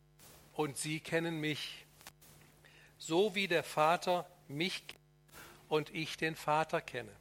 und 0.53 0.75
sie 0.75 0.99
kennen 0.99 1.39
mich. 1.39 1.85
So 2.97 3.35
wie 3.35 3.47
der 3.47 3.63
Vater 3.63 4.27
mich 4.47 4.83
und 5.69 5.93
ich 5.93 6.17
den 6.17 6.35
Vater 6.35 6.81
kenne. 6.81 7.15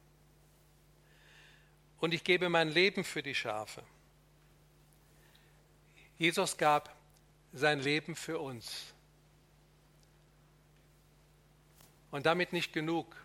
Und 1.99 2.15
ich 2.15 2.23
gebe 2.23 2.49
mein 2.49 2.69
Leben 2.69 3.03
für 3.03 3.21
die 3.21 3.35
Schafe. 3.35 3.83
Jesus 6.17 6.57
gab 6.57 6.95
sein 7.53 7.79
Leben 7.79 8.15
für 8.15 8.39
uns. 8.39 8.91
Und 12.09 12.25
damit 12.25 12.53
nicht 12.53 12.73
genug. 12.73 13.15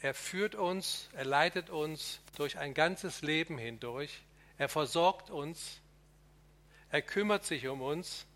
Er 0.00 0.14
führt 0.14 0.54
uns, 0.54 1.08
er 1.12 1.24
leitet 1.24 1.70
uns 1.70 2.20
durch 2.36 2.56
ein 2.56 2.72
ganzes 2.72 3.22
Leben 3.22 3.58
hindurch. 3.58 4.22
Er 4.58 4.68
versorgt 4.68 5.30
uns. 5.30 5.80
Er 6.90 7.02
kümmert 7.02 7.44
sich 7.44 7.66
um 7.66 7.82
uns. 7.82 8.26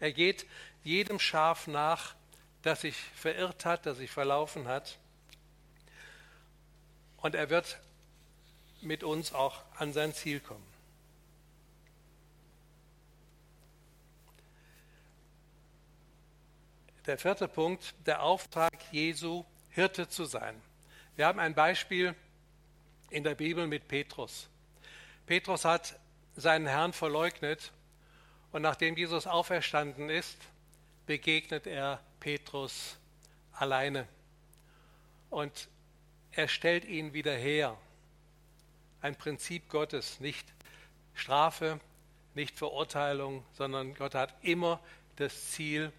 Er 0.00 0.12
geht 0.12 0.46
jedem 0.82 1.18
Schaf 1.18 1.66
nach, 1.66 2.14
das 2.62 2.82
sich 2.82 2.96
verirrt 2.96 3.64
hat, 3.64 3.86
das 3.86 3.98
sich 3.98 4.10
verlaufen 4.10 4.66
hat. 4.66 4.98
Und 7.18 7.34
er 7.34 7.50
wird 7.50 7.78
mit 8.80 9.04
uns 9.04 9.32
auch 9.32 9.62
an 9.76 9.92
sein 9.92 10.12
Ziel 10.12 10.40
kommen. 10.40 10.66
Der 17.06 17.18
vierte 17.18 17.48
Punkt, 17.48 17.94
der 18.06 18.22
Auftrag 18.22 18.72
Jesu, 18.92 19.44
Hirte 19.70 20.08
zu 20.08 20.24
sein. 20.24 20.60
Wir 21.16 21.26
haben 21.26 21.40
ein 21.40 21.54
Beispiel 21.54 22.14
in 23.10 23.24
der 23.24 23.34
Bibel 23.34 23.66
mit 23.66 23.88
Petrus. 23.88 24.48
Petrus 25.26 25.64
hat 25.64 25.98
seinen 26.36 26.66
Herrn 26.66 26.92
verleugnet 26.92 27.72
und 28.52 28.62
nachdem 28.62 28.96
Jesus 28.96 29.26
auferstanden 29.26 30.10
ist, 30.10 30.38
begegnet 31.06 31.66
er 31.66 32.00
Petrus 32.20 32.96
alleine 33.52 34.06
und 35.30 35.68
er 36.32 36.48
stellt 36.48 36.84
ihn 36.84 37.12
wieder 37.12 37.34
her. 37.34 37.76
Ein 39.00 39.16
Prinzip 39.16 39.68
Gottes, 39.68 40.20
nicht 40.20 40.46
Strafe, 41.14 41.80
nicht 42.34 42.56
Verurteilung, 42.56 43.44
sondern 43.52 43.94
Gott 43.94 44.14
hat 44.14 44.34
immer 44.42 44.80
das 45.16 45.50
Ziel, 45.50 45.92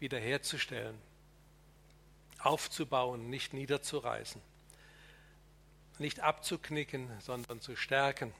wiederherzustellen, 0.00 0.98
aufzubauen, 2.38 3.30
nicht 3.30 3.54
niederzureißen, 3.54 4.40
nicht 5.98 6.20
abzuknicken, 6.20 7.08
sondern 7.20 7.60
zu 7.60 7.76
stärken. 7.76 8.32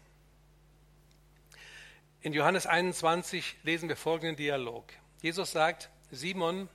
In 2.24 2.32
Johannes 2.32 2.66
21 2.66 3.54
lesen 3.64 3.90
wir 3.90 3.98
folgenden 3.98 4.34
Dialog. 4.34 4.86
Jesus 5.20 5.52
sagt, 5.52 5.90
Simon, 6.10 6.70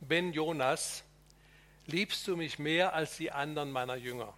Ben 0.00 0.32
Jonas, 0.32 1.04
liebst 1.86 2.26
du 2.26 2.36
mich 2.36 2.58
mehr 2.58 2.92
als 2.92 3.16
die 3.16 3.30
anderen 3.30 3.70
meiner 3.70 3.94
Jünger? 3.94 4.34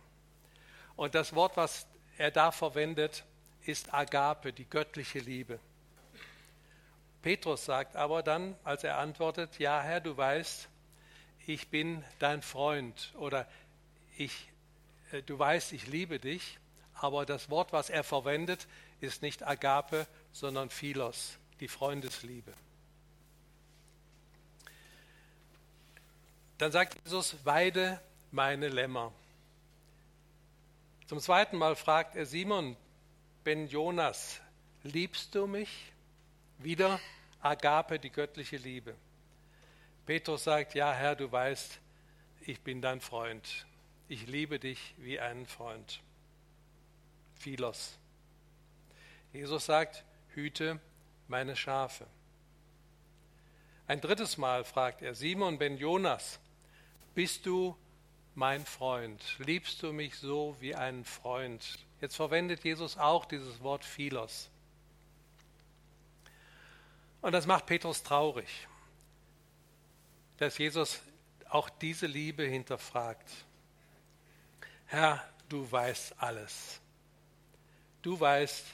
Und 0.94 1.14
das 1.14 1.34
Wort, 1.34 1.56
was 1.56 1.86
er 2.18 2.30
da 2.30 2.52
verwendet, 2.52 3.24
ist 3.64 3.94
Agape, 3.94 4.52
die 4.52 4.68
göttliche 4.68 5.20
Liebe. 5.20 5.58
Petrus 7.22 7.64
sagt 7.64 7.96
aber 7.96 8.22
dann, 8.22 8.56
als 8.62 8.84
er 8.84 8.98
antwortet, 8.98 9.58
ja 9.58 9.80
Herr, 9.80 10.00
du 10.00 10.18
weißt, 10.18 10.68
ich 11.46 11.68
bin 11.68 12.04
dein 12.18 12.42
Freund 12.42 13.14
oder 13.16 13.48
ich, 14.18 14.52
äh, 15.12 15.22
du 15.22 15.38
weißt, 15.38 15.72
ich 15.72 15.86
liebe 15.86 16.18
dich, 16.18 16.58
aber 16.92 17.24
das 17.24 17.48
Wort, 17.48 17.72
was 17.72 17.88
er 17.88 18.04
verwendet, 18.04 18.66
ist 19.00 19.22
nicht 19.22 19.46
Agape, 19.46 20.06
sondern 20.36 20.68
Philos, 20.68 21.38
die 21.60 21.68
Freundesliebe. 21.68 22.52
Dann 26.58 26.70
sagt 26.70 26.98
Jesus, 27.04 27.36
weide 27.44 28.02
meine 28.32 28.68
Lämmer. 28.68 29.12
Zum 31.06 31.20
zweiten 31.20 31.56
Mal 31.56 31.74
fragt 31.74 32.16
er 32.16 32.26
Simon 32.26 32.76
ben 33.44 33.66
Jonas, 33.68 34.42
liebst 34.82 35.34
du 35.34 35.46
mich? 35.46 35.70
Wieder 36.58 37.00
Agape, 37.40 37.98
die 37.98 38.10
göttliche 38.10 38.58
Liebe. 38.58 38.94
Petrus 40.04 40.44
sagt, 40.44 40.74
ja 40.74 40.92
Herr, 40.92 41.16
du 41.16 41.32
weißt, 41.32 41.80
ich 42.42 42.60
bin 42.60 42.82
dein 42.82 43.00
Freund. 43.00 43.66
Ich 44.08 44.26
liebe 44.26 44.58
dich 44.58 44.94
wie 44.98 45.18
einen 45.18 45.46
Freund. 45.46 46.02
Philos. 47.38 47.98
Jesus 49.32 49.64
sagt, 49.64 50.04
hüte 50.36 50.78
meine 51.26 51.56
Schafe. 51.56 52.06
Ein 53.88 54.00
drittes 54.00 54.36
Mal 54.36 54.64
fragt 54.64 55.02
er, 55.02 55.14
Simon 55.14 55.58
ben 55.58 55.76
Jonas, 55.76 56.38
bist 57.14 57.46
du 57.46 57.76
mein 58.34 58.64
Freund? 58.64 59.22
Liebst 59.38 59.82
du 59.82 59.92
mich 59.92 60.16
so 60.16 60.56
wie 60.60 60.74
einen 60.74 61.04
Freund? 61.04 61.78
Jetzt 62.00 62.16
verwendet 62.16 62.62
Jesus 62.64 62.96
auch 62.96 63.24
dieses 63.24 63.62
Wort 63.62 63.84
Philos. 63.84 64.50
Und 67.22 67.32
das 67.32 67.46
macht 67.46 67.66
Petrus 67.66 68.02
traurig, 68.02 68.68
dass 70.36 70.58
Jesus 70.58 71.00
auch 71.48 71.70
diese 71.70 72.06
Liebe 72.06 72.44
hinterfragt. 72.44 73.30
Herr, 74.86 75.26
du 75.48 75.70
weißt 75.70 76.14
alles. 76.18 76.80
Du 78.02 78.18
weißt, 78.20 78.64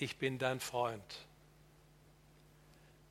ich 0.00 0.16
bin 0.16 0.38
dein 0.38 0.60
Freund. 0.60 1.26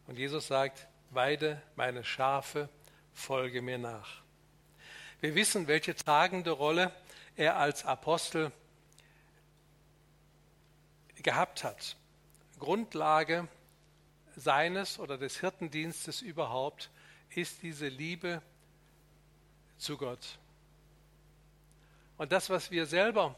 Und 0.08 0.18
Jesus 0.18 0.48
sagt, 0.48 0.88
weide 1.12 1.62
meine 1.76 2.04
Schafe, 2.04 2.70
folge 3.14 3.62
mir 3.62 3.78
nach. 3.78 4.22
Wir 5.22 5.36
wissen, 5.36 5.68
welche 5.68 5.96
tragende 5.96 6.52
Rolle 6.52 6.92
er 7.36 7.58
als 7.58 7.86
Apostel 7.86 8.52
gehabt 11.18 11.64
hat. 11.64 11.96
Grundlage 12.58 13.48
seines 14.36 15.00
oder 15.00 15.18
des 15.18 15.40
Hirtendienstes 15.40 16.22
überhaupt 16.22 16.90
ist 17.36 17.62
diese 17.62 17.88
Liebe 17.88 18.42
zu 19.78 19.98
Gott. 19.98 20.40
Und 22.18 22.32
das, 22.32 22.50
was 22.50 22.72
wir 22.72 22.86
selber 22.86 23.36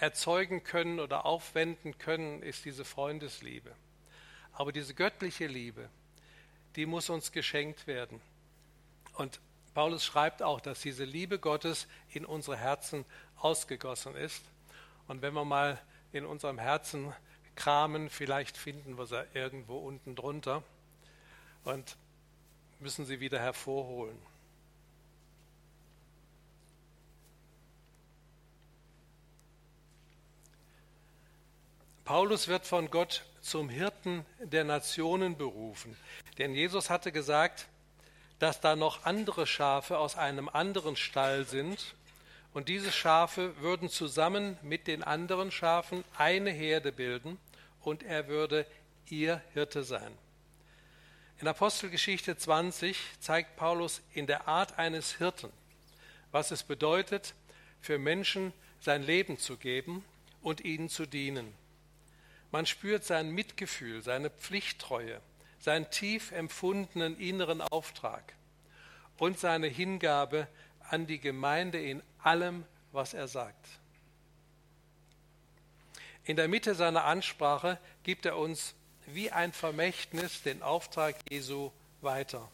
erzeugen 0.00 0.62
können 0.64 1.00
oder 1.00 1.26
aufwenden 1.26 1.98
können, 1.98 2.42
ist 2.42 2.64
diese 2.64 2.84
Freundesliebe. 2.84 3.74
Aber 4.52 4.72
diese 4.72 4.94
göttliche 4.94 5.46
Liebe, 5.46 5.88
die 6.76 6.86
muss 6.86 7.10
uns 7.10 7.32
geschenkt 7.32 7.86
werden. 7.86 8.20
Und 9.14 9.40
Paulus 9.74 10.04
schreibt 10.04 10.42
auch, 10.42 10.60
dass 10.60 10.80
diese 10.80 11.04
Liebe 11.04 11.38
Gottes 11.38 11.86
in 12.10 12.24
unsere 12.24 12.56
Herzen 12.56 13.04
ausgegossen 13.36 14.14
ist. 14.14 14.44
Und 15.06 15.22
wenn 15.22 15.34
wir 15.34 15.44
mal 15.44 15.80
in 16.12 16.24
unserem 16.24 16.58
Herzen 16.58 17.12
kramen, 17.54 18.10
vielleicht 18.10 18.56
finden 18.56 18.96
wir 18.98 19.06
sie 19.06 19.24
irgendwo 19.34 19.78
unten 19.78 20.14
drunter 20.14 20.62
und 21.64 21.96
müssen 22.80 23.04
sie 23.04 23.20
wieder 23.20 23.40
hervorholen. 23.40 24.18
Paulus 32.08 32.48
wird 32.48 32.64
von 32.64 32.90
Gott 32.90 33.22
zum 33.42 33.68
Hirten 33.68 34.24
der 34.42 34.64
Nationen 34.64 35.36
berufen. 35.36 35.94
Denn 36.38 36.54
Jesus 36.54 36.88
hatte 36.88 37.12
gesagt, 37.12 37.68
dass 38.38 38.62
da 38.62 38.76
noch 38.76 39.04
andere 39.04 39.46
Schafe 39.46 39.98
aus 39.98 40.16
einem 40.16 40.48
anderen 40.48 40.96
Stall 40.96 41.44
sind, 41.44 41.94
und 42.54 42.70
diese 42.70 42.92
Schafe 42.92 43.60
würden 43.60 43.90
zusammen 43.90 44.56
mit 44.62 44.86
den 44.86 45.02
anderen 45.02 45.50
Schafen 45.50 46.02
eine 46.16 46.50
Herde 46.50 46.92
bilden, 46.92 47.38
und 47.82 48.02
er 48.02 48.26
würde 48.26 48.64
ihr 49.10 49.42
Hirte 49.52 49.84
sein. 49.84 50.16
In 51.42 51.46
Apostelgeschichte 51.46 52.38
20 52.38 52.96
zeigt 53.20 53.54
Paulus 53.56 54.00
in 54.14 54.26
der 54.26 54.48
Art 54.48 54.78
eines 54.78 55.16
Hirten, 55.16 55.52
was 56.32 56.52
es 56.52 56.62
bedeutet, 56.62 57.34
für 57.82 57.98
Menschen 57.98 58.54
sein 58.80 59.02
Leben 59.02 59.38
zu 59.38 59.58
geben 59.58 60.06
und 60.40 60.64
ihnen 60.64 60.88
zu 60.88 61.04
dienen. 61.04 61.52
Man 62.50 62.66
spürt 62.66 63.04
sein 63.04 63.30
Mitgefühl, 63.30 64.02
seine 64.02 64.30
Pflichttreue, 64.30 65.20
seinen 65.58 65.90
tief 65.90 66.32
empfundenen 66.32 67.18
inneren 67.18 67.60
Auftrag 67.60 68.34
und 69.18 69.38
seine 69.38 69.66
Hingabe 69.66 70.48
an 70.88 71.06
die 71.06 71.18
Gemeinde 71.18 71.80
in 71.80 72.02
allem, 72.22 72.64
was 72.92 73.12
er 73.14 73.28
sagt. 73.28 73.66
In 76.24 76.36
der 76.36 76.48
Mitte 76.48 76.74
seiner 76.74 77.04
Ansprache 77.04 77.78
gibt 78.02 78.26
er 78.26 78.36
uns 78.36 78.74
wie 79.06 79.30
ein 79.30 79.52
Vermächtnis 79.52 80.42
den 80.42 80.62
Auftrag 80.62 81.16
Jesu 81.30 81.70
weiter, 82.00 82.48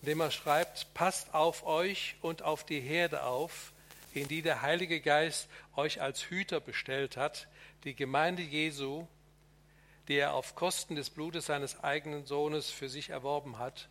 indem 0.00 0.20
er 0.20 0.30
schreibt, 0.30 0.92
passt 0.94 1.34
auf 1.34 1.64
euch 1.64 2.16
und 2.22 2.42
auf 2.42 2.64
die 2.64 2.80
Herde 2.80 3.24
auf, 3.24 3.72
in 4.14 4.28
die 4.28 4.42
der 4.42 4.62
Heilige 4.62 5.00
Geist 5.00 5.48
euch 5.76 6.00
als 6.00 6.22
Hüter 6.22 6.60
bestellt 6.60 7.16
hat, 7.16 7.48
die 7.84 7.94
Gemeinde 7.94 8.42
Jesu, 8.42 9.06
die 10.08 10.14
er 10.14 10.34
auf 10.34 10.54
Kosten 10.54 10.94
des 10.94 11.10
Blutes 11.10 11.46
seines 11.46 11.82
eigenen 11.82 12.26
Sohnes 12.26 12.70
für 12.70 12.88
sich 12.88 13.10
erworben 13.10 13.58
hat, 13.58 13.88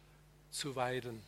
zu 0.50 0.76
weiden. 0.76 1.22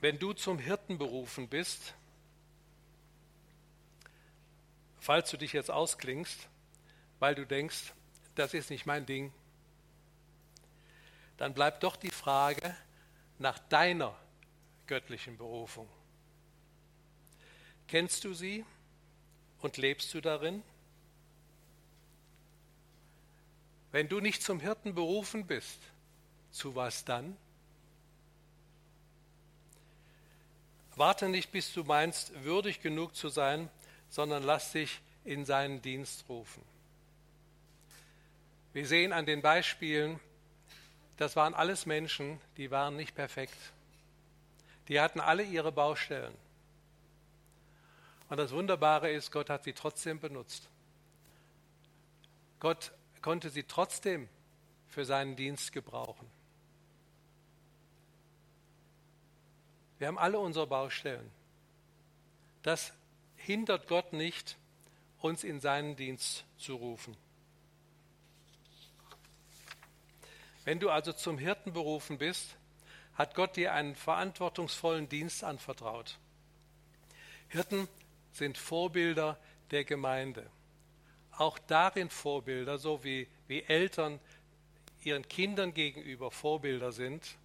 Wenn 0.00 0.18
du 0.18 0.34
zum 0.34 0.58
Hirten 0.58 0.98
berufen 0.98 1.48
bist, 1.48 1.94
falls 5.00 5.30
du 5.30 5.36
dich 5.36 5.52
jetzt 5.52 5.70
ausklingst, 5.70 6.48
weil 7.18 7.34
du 7.34 7.46
denkst, 7.46 7.92
das 8.34 8.54
ist 8.54 8.70
nicht 8.70 8.86
mein 8.86 9.06
Ding, 9.06 9.32
dann 11.38 11.54
bleibt 11.54 11.82
doch 11.82 11.96
die 11.96 12.10
Frage 12.10 12.76
nach 13.38 13.58
deiner 13.58 14.14
göttlichen 14.86 15.36
Berufung. 15.36 15.88
Kennst 17.88 18.24
du 18.24 18.34
sie 18.34 18.64
und 19.60 19.76
lebst 19.76 20.12
du 20.14 20.20
darin? 20.20 20.62
Wenn 23.92 24.08
du 24.08 24.20
nicht 24.20 24.42
zum 24.42 24.60
Hirten 24.60 24.94
berufen 24.94 25.46
bist, 25.46 25.78
zu 26.50 26.74
was 26.74 27.04
dann? 27.04 27.36
Warte 30.96 31.28
nicht, 31.28 31.52
bis 31.52 31.72
du 31.72 31.84
meinst, 31.84 32.32
würdig 32.42 32.80
genug 32.80 33.14
zu 33.14 33.28
sein, 33.28 33.68
sondern 34.08 34.42
lass 34.42 34.72
dich 34.72 35.00
in 35.24 35.44
seinen 35.44 35.82
Dienst 35.82 36.24
rufen. 36.28 36.62
Wir 38.72 38.86
sehen 38.86 39.12
an 39.12 39.26
den 39.26 39.42
Beispielen, 39.42 40.20
das 41.16 41.36
waren 41.36 41.54
alles 41.54 41.86
Menschen, 41.86 42.40
die 42.56 42.70
waren 42.70 42.96
nicht 42.96 43.14
perfekt. 43.14 43.56
Die 44.88 45.00
hatten 45.00 45.20
alle 45.20 45.42
ihre 45.42 45.72
Baustellen. 45.72 46.34
Und 48.28 48.36
das 48.38 48.52
Wunderbare 48.52 49.10
ist, 49.10 49.30
Gott 49.30 49.50
hat 49.50 49.64
sie 49.64 49.72
trotzdem 49.72 50.20
benutzt. 50.20 50.68
Gott 52.60 52.92
konnte 53.22 53.50
sie 53.50 53.62
trotzdem 53.62 54.28
für 54.88 55.04
seinen 55.04 55.36
Dienst 55.36 55.72
gebrauchen. 55.72 56.26
Wir 59.98 60.08
haben 60.08 60.18
alle 60.18 60.38
unsere 60.38 60.66
Baustellen. 60.66 61.30
Das 62.62 62.92
hindert 63.36 63.88
Gott 63.88 64.12
nicht, 64.12 64.56
uns 65.20 65.44
in 65.44 65.60
seinen 65.60 65.96
Dienst 65.96 66.44
zu 66.58 66.74
rufen. 66.74 67.16
Wenn 70.66 70.80
du 70.80 70.90
also 70.90 71.12
zum 71.12 71.38
Hirten 71.38 71.72
berufen 71.72 72.18
bist, 72.18 72.56
hat 73.14 73.36
Gott 73.36 73.54
dir 73.54 73.72
einen 73.72 73.94
verantwortungsvollen 73.94 75.08
Dienst 75.08 75.44
anvertraut. 75.44 76.18
Hirten 77.46 77.86
sind 78.32 78.58
Vorbilder 78.58 79.38
der 79.70 79.84
Gemeinde. 79.84 80.50
Auch 81.30 81.60
darin 81.60 82.10
Vorbilder, 82.10 82.78
so 82.78 83.04
wie, 83.04 83.28
wie 83.46 83.62
Eltern 83.62 84.18
ihren 85.04 85.28
Kindern 85.28 85.72
gegenüber 85.72 86.32
Vorbilder 86.32 86.90
sind, 86.90 87.36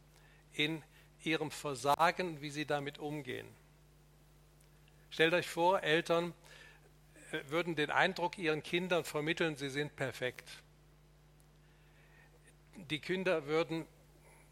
in 0.54 0.82
ihrem 1.24 1.52
Versagen, 1.52 2.42
wie 2.42 2.50
sie 2.50 2.66
damit 2.66 2.98
umgehen. 2.98 3.48
Stellt 5.12 5.36
euch 5.36 5.48
vor, 5.48 5.84
Eltern 5.84 6.34
äh, 7.32 7.52
würden 7.52 7.76
den 7.76 7.92
Eindruck 7.92 8.40
ihren 8.40 8.64
Kindern 8.64 9.04
vermitteln, 9.04 9.58
sie 9.58 9.70
sind 9.70 9.96
perfekt. 9.96 10.50
Die 12.76 13.00
Kinder 13.00 13.46
würden 13.46 13.86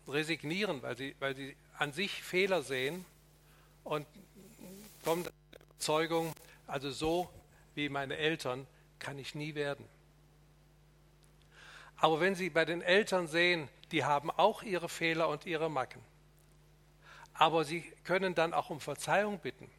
resignieren, 0.08 0.82
weil 0.82 0.98
sie, 0.98 1.16
weil 1.20 1.36
sie 1.36 1.56
an 1.78 1.94
sich 1.94 2.24
Fehler 2.24 2.62
sehen 2.62 3.06
und 3.84 4.06
zur 5.02 5.18
Überzeugung, 5.80 6.34
also 6.68 6.92
so 6.92 7.30
wie 7.76 7.90
meine 7.90 8.18
Eltern 8.18 8.68
kann 9.00 9.18
ich 9.18 9.34
nie 9.34 9.56
werden. 9.56 9.86
Aber 11.98 12.20
wenn 12.20 12.36
Sie 12.36 12.50
bei 12.50 12.66
den 12.66 12.82
Eltern 12.82 13.28
sehen, 13.28 13.68
die 13.92 14.04
haben 14.04 14.32
auch 14.32 14.64
ihre 14.64 14.90
Fehler 14.90 15.28
und 15.30 15.46
ihre 15.46 15.70
Macken, 15.70 16.02
aber 17.34 17.64
sie 17.64 17.82
können 18.04 18.36
dann 18.36 18.54
auch 18.54 18.70
um 18.70 18.82
Verzeihung 18.82 19.40
bitten. 19.40 19.70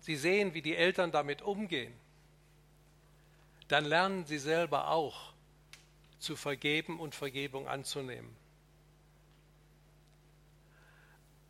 Sie 0.00 0.16
sehen, 0.16 0.54
wie 0.54 0.62
die 0.62 0.76
Eltern 0.76 1.10
damit 1.10 1.42
umgehen. 1.42 1.92
Dann 3.68 3.84
lernen 3.84 4.26
sie 4.26 4.38
selber 4.38 4.88
auch 4.88 5.32
zu 6.20 6.36
vergeben 6.36 7.00
und 7.00 7.14
Vergebung 7.14 7.66
anzunehmen. 7.66 8.36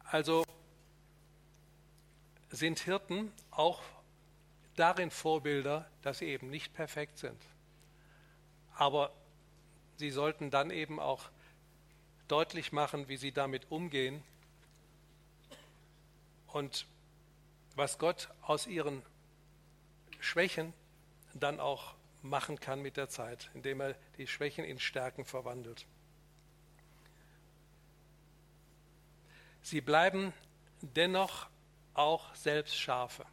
Also 0.04 0.44
sind 2.50 2.80
Hirten 2.80 3.30
auch 3.50 3.82
darin 4.76 5.10
Vorbilder, 5.10 5.88
dass 6.02 6.18
sie 6.18 6.26
eben 6.26 6.50
nicht 6.50 6.72
perfekt 6.74 7.18
sind. 7.18 7.40
Aber 8.74 9.12
sie 9.96 10.10
sollten 10.10 10.50
dann 10.50 10.70
eben 10.70 10.98
auch 10.98 11.28
deutlich 12.28 12.72
machen, 12.72 13.08
wie 13.08 13.16
sie 13.16 13.32
damit 13.32 13.70
umgehen 13.70 14.22
und 16.48 16.86
was 17.76 17.98
Gott 17.98 18.30
aus 18.42 18.66
ihren 18.66 19.02
Schwächen 20.18 20.72
dann 21.34 21.60
auch 21.60 21.94
machen 22.22 22.60
kann 22.60 22.82
mit 22.82 22.96
der 22.96 23.08
Zeit, 23.08 23.50
indem 23.54 23.80
er 23.80 23.94
die 24.18 24.26
Schwächen 24.26 24.64
in 24.64 24.78
Stärken 24.78 25.24
verwandelt. 25.24 25.86
Sie 29.62 29.80
bleiben 29.80 30.32
dennoch 30.80 31.48
auch 31.94 32.34
selbst 32.34 32.76
Schafe. 32.76 33.24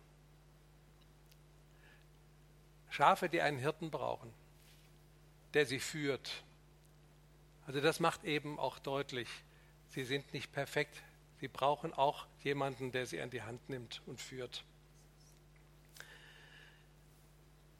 Schafe, 2.90 3.30
die 3.30 3.42
einen 3.42 3.60
Hirten 3.60 3.92
brauchen, 3.92 4.34
der 5.54 5.66
sie 5.66 5.80
führt. 5.80 6.44
Also 7.66 7.82
das 7.82 8.00
macht 8.00 8.24
eben 8.24 8.58
auch 8.60 8.80
deutlich, 8.80 9.28
sie 9.90 10.04
sind 10.04 10.34
nicht 10.34 10.52
perfekt, 10.52 11.04
sie 11.40 11.48
brauchen 11.48 11.94
auch 11.94 12.28
jemanden, 12.44 12.92
der 12.92 13.06
sie 13.06 13.22
an 13.22 13.30
die 13.30 13.42
Hand 13.42 13.70
nimmt 13.70 14.02
und 14.06 14.22
führt. 14.22 14.64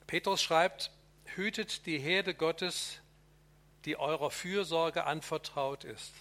Petrus 0.08 0.42
schreibt, 0.42 0.92
hütet 1.36 1.86
die 1.86 2.00
Herde 2.00 2.34
Gottes, 2.34 3.00
die 3.86 3.98
eurer 3.98 4.32
Fürsorge 4.32 5.06
anvertraut 5.06 5.84
ist. 5.84 6.14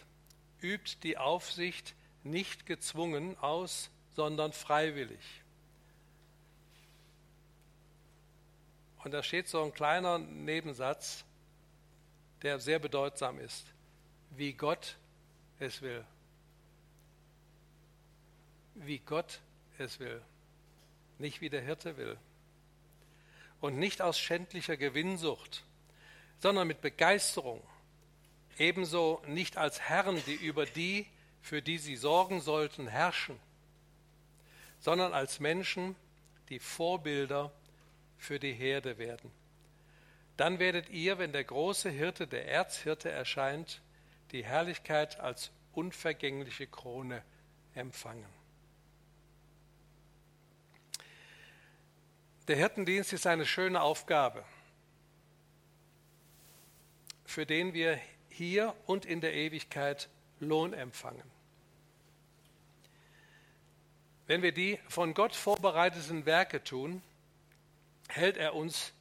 Übt 0.60 0.98
die 1.02 1.18
Aufsicht 1.18 1.94
nicht 2.22 2.66
gezwungen 2.66 3.38
aus, 3.38 3.90
sondern 4.14 4.52
freiwillig. 4.52 5.42
Und 9.04 9.12
da 9.12 9.22
steht 9.22 9.48
so 9.48 9.62
ein 9.62 9.72
kleiner 9.72 10.18
Nebensatz, 10.18 11.24
der 12.42 12.58
sehr 12.58 12.78
bedeutsam 12.78 13.38
ist, 13.38 13.66
wie 14.30 14.52
Gott 14.52 14.96
es 15.58 15.80
will. 15.80 16.04
Wie 18.74 18.98
Gott 18.98 19.40
es 19.78 20.00
will, 20.00 20.20
nicht 21.18 21.40
wie 21.40 21.48
der 21.48 21.62
Hirte 21.62 21.96
will. 21.96 22.18
Und 23.66 23.80
nicht 23.80 24.00
aus 24.00 24.16
schändlicher 24.16 24.76
Gewinnsucht, 24.76 25.64
sondern 26.38 26.68
mit 26.68 26.82
Begeisterung. 26.82 27.60
Ebenso 28.58 29.20
nicht 29.26 29.56
als 29.56 29.80
Herren, 29.80 30.22
die 30.24 30.36
über 30.36 30.66
die, 30.66 31.04
für 31.42 31.62
die 31.62 31.78
sie 31.78 31.96
sorgen 31.96 32.40
sollten, 32.40 32.86
herrschen, 32.86 33.40
sondern 34.78 35.12
als 35.12 35.40
Menschen, 35.40 35.96
die 36.48 36.60
Vorbilder 36.60 37.50
für 38.16 38.38
die 38.38 38.52
Herde 38.52 38.98
werden. 38.98 39.32
Dann 40.36 40.60
werdet 40.60 40.88
ihr, 40.90 41.18
wenn 41.18 41.32
der 41.32 41.42
große 41.42 41.90
Hirte, 41.90 42.28
der 42.28 42.46
Erzhirte 42.46 43.10
erscheint, 43.10 43.82
die 44.30 44.44
Herrlichkeit 44.44 45.18
als 45.18 45.50
unvergängliche 45.72 46.68
Krone 46.68 47.20
empfangen. 47.74 48.32
Der 52.48 52.56
Hirtendienst 52.56 53.12
ist 53.12 53.26
eine 53.26 53.44
schöne 53.44 53.80
Aufgabe, 53.80 54.44
für 57.24 57.44
den 57.44 57.74
wir 57.74 57.98
hier 58.28 58.72
und 58.86 59.04
in 59.04 59.20
der 59.20 59.34
Ewigkeit 59.34 60.08
Lohn 60.38 60.72
empfangen. 60.72 61.28
Wenn 64.28 64.42
wir 64.42 64.52
die 64.52 64.78
von 64.88 65.12
Gott 65.12 65.34
vorbereiteten 65.34 66.24
Werke 66.24 66.62
tun, 66.62 67.02
hält 68.08 68.36
er 68.36 68.54
uns 68.54 68.92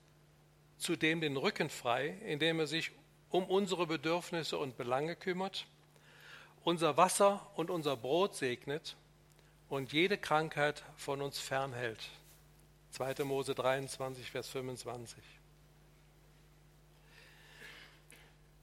zudem 0.79 1.21
den 1.21 1.37
Rücken 1.37 1.69
frei, 1.69 2.17
indem 2.25 2.59
er 2.59 2.67
sich 2.67 2.91
um 3.29 3.45
unsere 3.45 3.85
Bedürfnisse 3.85 4.57
und 4.57 4.75
Belange 4.75 5.15
kümmert, 5.15 5.67
unser 6.63 6.97
Wasser 6.97 7.47
und 7.55 7.69
unser 7.69 7.95
Brot 7.95 8.35
segnet 8.35 8.95
und 9.69 9.93
jede 9.93 10.17
Krankheit 10.17 10.83
von 10.95 11.21
uns 11.21 11.37
fernhält. 11.37 12.09
2. 12.95 13.25
Mose 13.25 13.53
23, 13.53 14.31
Vers 14.31 14.47
25. 14.47 15.21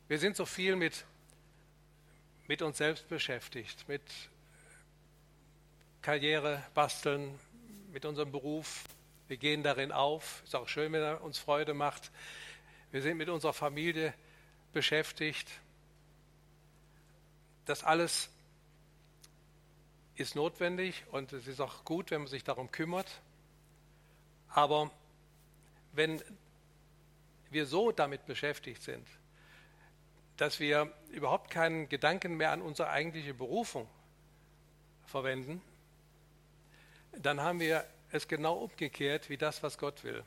Wir 0.09 0.19
sind 0.19 0.37
so 0.37 0.47
viel 0.47 0.75
mit, 0.75 1.05
mit 2.47 2.63
uns 2.63 2.79
selbst 2.79 3.07
beschäftigt, 3.11 3.87
mit 3.89 4.01
Karriere 6.01 6.65
basteln, 6.73 7.39
mit 7.93 8.07
unserem 8.07 8.33
Beruf. 8.33 8.85
Wir 9.29 9.37
gehen 9.37 9.63
darin 9.63 9.93
auf. 9.93 10.41
Ist 10.45 10.55
auch 10.55 10.67
schön, 10.67 10.95
wenn 10.95 11.03
er 11.03 11.23
uns 11.23 11.37
Freude 11.37 11.75
macht. 11.75 12.11
Wir 12.91 13.03
sind 13.03 13.19
mit 13.19 13.29
unserer 13.29 13.53
Familie 13.53 14.15
beschäftigt. 14.73 15.51
Das 17.67 17.85
alles 17.85 18.31
ist 20.15 20.37
notwendig 20.37 21.05
und 21.11 21.35
es 21.35 21.47
ist 21.47 21.61
auch 21.61 21.85
gut, 21.85 22.11
wenn 22.11 22.23
man 22.23 22.31
sich 22.31 22.45
darum 22.45 22.71
kümmert. 22.71 23.21
Aber 24.55 24.91
wenn 25.93 26.23
wir 27.51 27.67
so 27.67 27.93
damit 27.93 28.27
beschäftigt 28.27 28.83
sind, 28.83 29.07
dass 30.37 30.61
wir 30.61 30.93
überhaupt 31.11 31.51
keinen 31.51 31.89
Gedanken 31.89 32.37
mehr 32.37 32.53
an 32.53 32.63
unsere 32.63 32.91
eigentliche 32.91 33.35
Berufung 33.35 33.89
verwenden, 35.07 35.63
dann 37.13 37.41
haben 37.41 37.61
wir 37.61 37.85
es 38.11 38.29
genau 38.29 38.57
umgekehrt 38.57 39.29
wie 39.29 39.37
das, 39.37 39.63
was 39.63 39.79
Gott 39.79 40.05
will. 40.05 40.23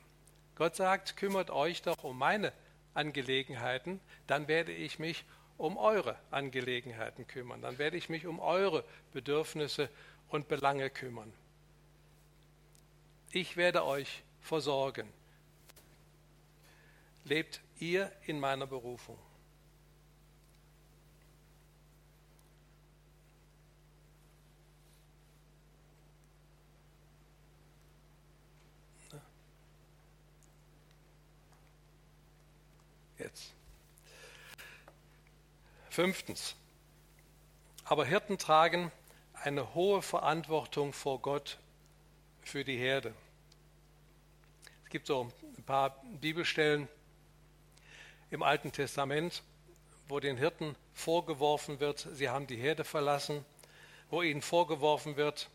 Gott 0.54 0.76
sagt, 0.76 1.16
kümmert 1.16 1.50
euch 1.50 1.82
doch 1.82 2.02
um 2.02 2.18
meine 2.18 2.52
Angelegenheiten, 2.94 4.00
dann 4.26 4.48
werde 4.48 4.72
ich 4.72 4.98
mich 4.98 5.24
um 5.58 5.76
eure 5.76 6.16
Angelegenheiten 6.30 7.26
kümmern, 7.26 7.62
dann 7.62 7.78
werde 7.78 7.96
ich 7.96 8.08
mich 8.08 8.26
um 8.26 8.40
eure 8.40 8.84
Bedürfnisse 9.12 9.88
und 10.28 10.48
Belange 10.48 10.90
kümmern. 10.90 11.32
Ich 13.38 13.58
werde 13.58 13.84
euch 13.84 14.22
versorgen. 14.40 15.12
Lebt 17.24 17.60
ihr 17.78 18.10
in 18.24 18.40
meiner 18.40 18.66
Berufung. 18.66 19.18
Jetzt. 33.18 33.52
Fünftens. 35.90 36.56
Aber 37.84 38.06
Hirten 38.06 38.38
tragen 38.38 38.90
eine 39.34 39.74
hohe 39.74 40.00
Verantwortung 40.00 40.94
vor 40.94 41.20
Gott 41.20 41.58
für 42.40 42.64
die 42.64 42.78
Herde. 42.78 43.12
Es 44.86 44.90
gibt 44.90 45.08
so 45.08 45.32
ein 45.58 45.64
paar 45.64 46.00
Bibelstellen 46.20 46.86
im 48.30 48.44
Alten 48.44 48.70
Testament, 48.70 49.42
wo 50.06 50.20
den 50.20 50.36
Hirten 50.36 50.76
vorgeworfen 50.94 51.80
wird, 51.80 52.06
sie 52.12 52.28
haben 52.28 52.46
die 52.46 52.56
Herde 52.56 52.84
verlassen, 52.84 53.44
wo 54.10 54.22
ihnen 54.22 54.42
vorgeworfen 54.42 55.16
wird, 55.16 55.50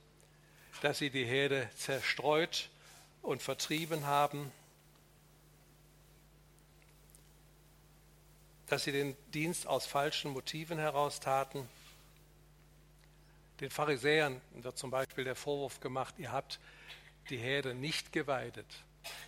dass 0.81 0.97
sie 0.97 1.09
die 1.09 1.23
Herde 1.23 1.69
zerstreut 1.77 2.69
und 3.21 3.41
vertrieben 3.41 4.05
haben. 4.05 4.51
dass 8.67 8.85
sie 8.85 8.93
den 8.93 9.17
Dienst 9.33 9.67
aus 9.67 9.85
falschen 9.85 10.31
Motiven 10.31 10.77
heraus 10.77 11.19
taten. 11.19 11.67
Den 13.59 13.69
Pharisäern 13.69 14.39
wird 14.53 14.77
zum 14.77 14.91
Beispiel 14.91 15.25
der 15.25 15.35
Vorwurf 15.35 15.81
gemacht, 15.81 16.15
ihr 16.17 16.31
habt 16.31 16.57
die 17.29 17.37
Herde 17.37 17.73
nicht 17.73 18.13
geweidet. 18.13 18.83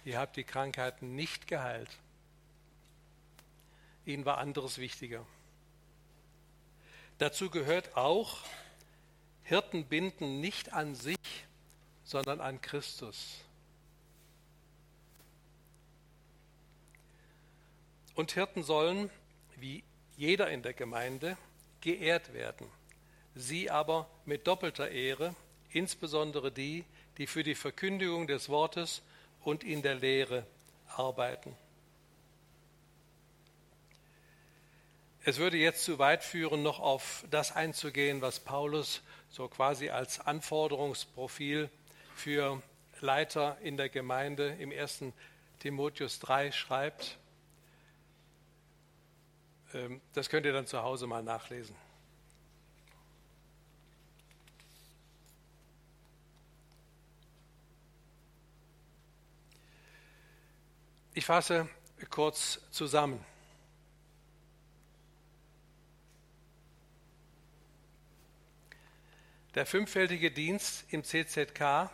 Ihr 0.05 0.19
habt 0.19 0.35
die 0.35 0.43
Krankheiten 0.43 1.15
nicht 1.15 1.47
geheilt. 1.47 1.89
Ihnen 4.05 4.25
war 4.25 4.37
anderes 4.37 4.77
wichtiger. 4.77 5.25
Dazu 7.17 7.49
gehört 7.49 7.95
auch, 7.95 8.39
Hirten 9.43 9.85
binden 9.85 10.41
nicht 10.41 10.73
an 10.73 10.95
sich, 10.95 11.17
sondern 12.03 12.41
an 12.41 12.59
Christus. 12.61 13.39
Und 18.15 18.33
Hirten 18.33 18.63
sollen, 18.63 19.09
wie 19.55 19.83
jeder 20.17 20.49
in 20.49 20.63
der 20.63 20.73
Gemeinde, 20.73 21.37
geehrt 21.81 22.33
werden. 22.33 22.67
Sie 23.35 23.71
aber 23.71 24.09
mit 24.25 24.47
doppelter 24.47 24.89
Ehre, 24.91 25.35
insbesondere 25.71 26.51
die, 26.51 26.85
die 27.17 27.27
für 27.27 27.43
die 27.43 27.55
Verkündigung 27.55 28.27
des 28.27 28.49
Wortes 28.49 29.01
und 29.43 29.63
in 29.63 29.81
der 29.81 29.95
Lehre 29.95 30.45
arbeiten. 30.87 31.55
Es 35.25 35.37
würde 35.37 35.57
jetzt 35.57 35.85
zu 35.85 35.99
weit 35.99 36.23
führen, 36.23 36.63
noch 36.63 36.79
auf 36.79 37.23
das 37.31 37.53
einzugehen, 37.53 38.21
was 38.21 38.41
Paulus 38.41 39.01
so 39.29 39.47
quasi 39.47 39.89
als 39.89 40.19
Anforderungsprofil 40.19 41.69
für 42.13 42.61
Leiter 42.99 43.57
in 43.61 43.77
der 43.77 43.89
Gemeinde 43.89 44.49
im 44.59 44.71
1. 44.71 45.05
Timotheus 45.59 46.19
3 46.19 46.51
schreibt. 46.51 47.17
Ähm, 49.73 50.01
das 50.13 50.29
könnt 50.29 50.45
ihr 50.45 50.53
dann 50.53 50.67
zu 50.67 50.83
Hause 50.83 51.07
mal 51.07 51.23
nachlesen. 51.23 51.75
Ich 61.15 61.25
fasse 61.25 61.69
kurz 62.09 62.59
zusammen. 62.71 63.23
Der 69.53 69.67
fünffältige 69.67 70.31
Dienst 70.31 70.91
im 70.91 71.03
CZK 71.03 71.91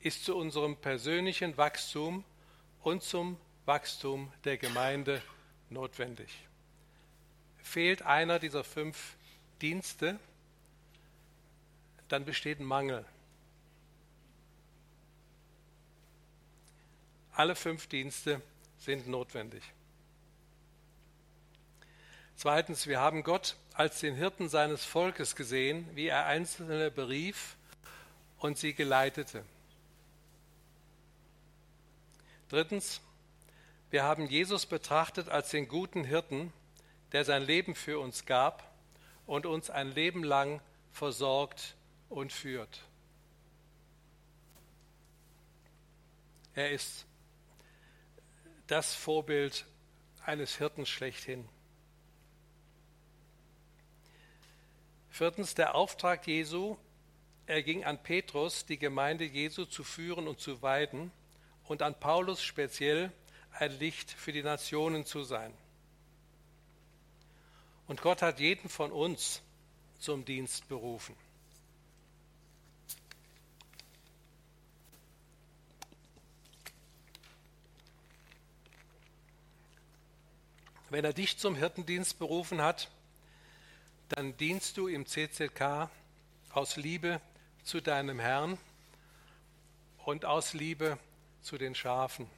ist 0.00 0.26
zu 0.26 0.36
unserem 0.36 0.76
persönlichen 0.76 1.56
Wachstum 1.56 2.22
und 2.82 3.02
zum 3.02 3.38
Wachstum 3.64 4.30
der 4.44 4.58
Gemeinde 4.58 5.22
notwendig. 5.70 6.46
Fehlt 7.62 8.02
einer 8.02 8.38
dieser 8.38 8.62
fünf 8.62 9.16
Dienste, 9.62 10.20
dann 12.08 12.26
besteht 12.26 12.60
ein 12.60 12.66
Mangel. 12.66 13.06
Alle 17.36 17.56
fünf 17.56 17.88
Dienste 17.88 18.40
sind 18.78 19.08
notwendig. 19.08 19.62
Zweitens, 22.36 22.86
wir 22.86 23.00
haben 23.00 23.24
Gott 23.24 23.56
als 23.72 23.98
den 23.98 24.14
Hirten 24.14 24.48
seines 24.48 24.84
Volkes 24.84 25.34
gesehen, 25.34 25.88
wie 25.96 26.06
er 26.06 26.26
Einzelne 26.26 26.92
berief 26.92 27.56
und 28.38 28.56
sie 28.56 28.72
geleitete. 28.72 29.44
Drittens, 32.50 33.00
wir 33.90 34.04
haben 34.04 34.26
Jesus 34.26 34.64
betrachtet 34.64 35.28
als 35.28 35.50
den 35.50 35.66
guten 35.66 36.04
Hirten, 36.04 36.52
der 37.10 37.24
sein 37.24 37.42
Leben 37.42 37.74
für 37.74 37.98
uns 37.98 38.26
gab 38.26 38.72
und 39.26 39.44
uns 39.44 39.70
ein 39.70 39.90
Leben 39.90 40.22
lang 40.22 40.60
versorgt 40.92 41.74
und 42.08 42.32
führt. 42.32 42.82
Er 46.54 46.70
ist 46.70 47.06
das 48.66 48.94
Vorbild 48.94 49.66
eines 50.24 50.56
Hirten 50.56 50.86
schlechthin. 50.86 51.48
Viertens, 55.10 55.54
der 55.54 55.74
Auftrag 55.74 56.26
Jesu, 56.26 56.76
er 57.46 57.62
ging 57.62 57.84
an 57.84 58.02
Petrus, 58.02 58.64
die 58.64 58.78
Gemeinde 58.78 59.24
Jesu 59.24 59.64
zu 59.64 59.84
führen 59.84 60.26
und 60.26 60.40
zu 60.40 60.62
weiden, 60.62 61.12
und 61.64 61.82
an 61.82 61.98
Paulus 61.98 62.42
speziell 62.42 63.12
ein 63.52 63.78
Licht 63.78 64.10
für 64.10 64.32
die 64.32 64.42
Nationen 64.42 65.06
zu 65.06 65.22
sein. 65.22 65.52
Und 67.86 68.02
Gott 68.02 68.22
hat 68.22 68.40
jeden 68.40 68.68
von 68.68 68.92
uns 68.92 69.42
zum 69.98 70.24
Dienst 70.24 70.68
berufen. 70.68 71.14
Wenn 80.94 81.04
er 81.04 81.12
dich 81.12 81.38
zum 81.38 81.56
Hirtendienst 81.56 82.20
berufen 82.20 82.62
hat, 82.62 82.88
dann 84.10 84.36
dienst 84.36 84.76
du 84.76 84.86
im 84.86 85.06
CZK 85.06 85.90
aus 86.50 86.76
Liebe 86.76 87.20
zu 87.64 87.80
deinem 87.80 88.20
Herrn 88.20 88.58
und 90.04 90.24
aus 90.24 90.52
Liebe 90.52 90.96
zu 91.42 91.58
den 91.58 91.74
Schafen. 91.74 92.30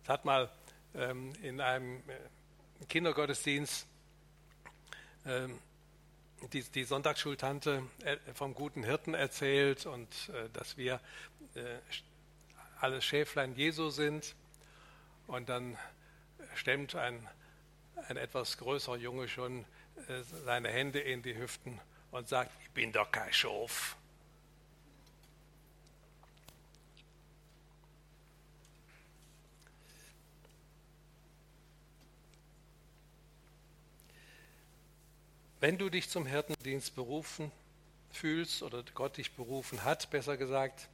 Das 0.00 0.08
hat 0.08 0.24
mal 0.24 0.50
ähm, 0.96 1.34
in 1.40 1.60
einem 1.60 1.98
äh, 2.10 2.84
Kindergottesdienst 2.88 3.86
ähm, 5.24 5.60
die, 6.52 6.64
die 6.64 6.82
Sonntagsschultante 6.82 7.84
äh, 8.02 8.16
vom 8.34 8.54
guten 8.54 8.82
Hirten 8.82 9.14
erzählt 9.14 9.86
und 9.86 10.08
äh, 10.30 10.48
dass 10.52 10.76
wir 10.76 10.98
äh, 11.54 11.78
alle 12.80 13.00
Schäflein 13.02 13.54
Jesu 13.54 13.90
sind. 13.90 14.34
Und 15.28 15.48
dann 15.48 15.78
stemmt 16.54 16.94
ein, 16.94 17.28
ein 18.08 18.16
etwas 18.16 18.58
größerer 18.58 18.96
Junge 18.96 19.28
schon 19.28 19.64
äh, 20.08 20.22
seine 20.44 20.68
Hände 20.68 21.00
in 21.00 21.22
die 21.22 21.36
Hüften 21.36 21.80
und 22.10 22.28
sagt, 22.28 22.50
ich 22.62 22.70
bin 22.70 22.92
doch 22.92 23.10
kein 23.10 23.32
Schof. 23.32 23.96
Wenn 35.60 35.76
du 35.76 35.90
dich 35.90 36.08
zum 36.08 36.24
Hirtendienst 36.24 36.94
berufen 36.94 37.50
fühlst 38.12 38.62
oder 38.62 38.84
Gott 38.94 39.16
dich 39.16 39.32
berufen 39.32 39.82
hat, 39.82 40.08
besser 40.10 40.36
gesagt, 40.36 40.88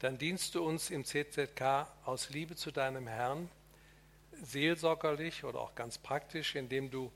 dann 0.00 0.18
dienst 0.18 0.56
du 0.56 0.66
uns 0.66 0.90
im 0.90 1.04
CZK 1.04 1.86
aus 2.04 2.30
Liebe 2.30 2.56
zu 2.56 2.72
deinem 2.72 3.06
Herrn 3.06 3.48
seelsorgerlich 4.42 5.44
oder 5.44 5.60
auch 5.60 5.74
ganz 5.74 5.98
praktisch, 5.98 6.54
indem 6.54 6.90
du 6.90 7.12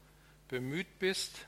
bemüht 0.49 0.99
bist, 0.99 1.47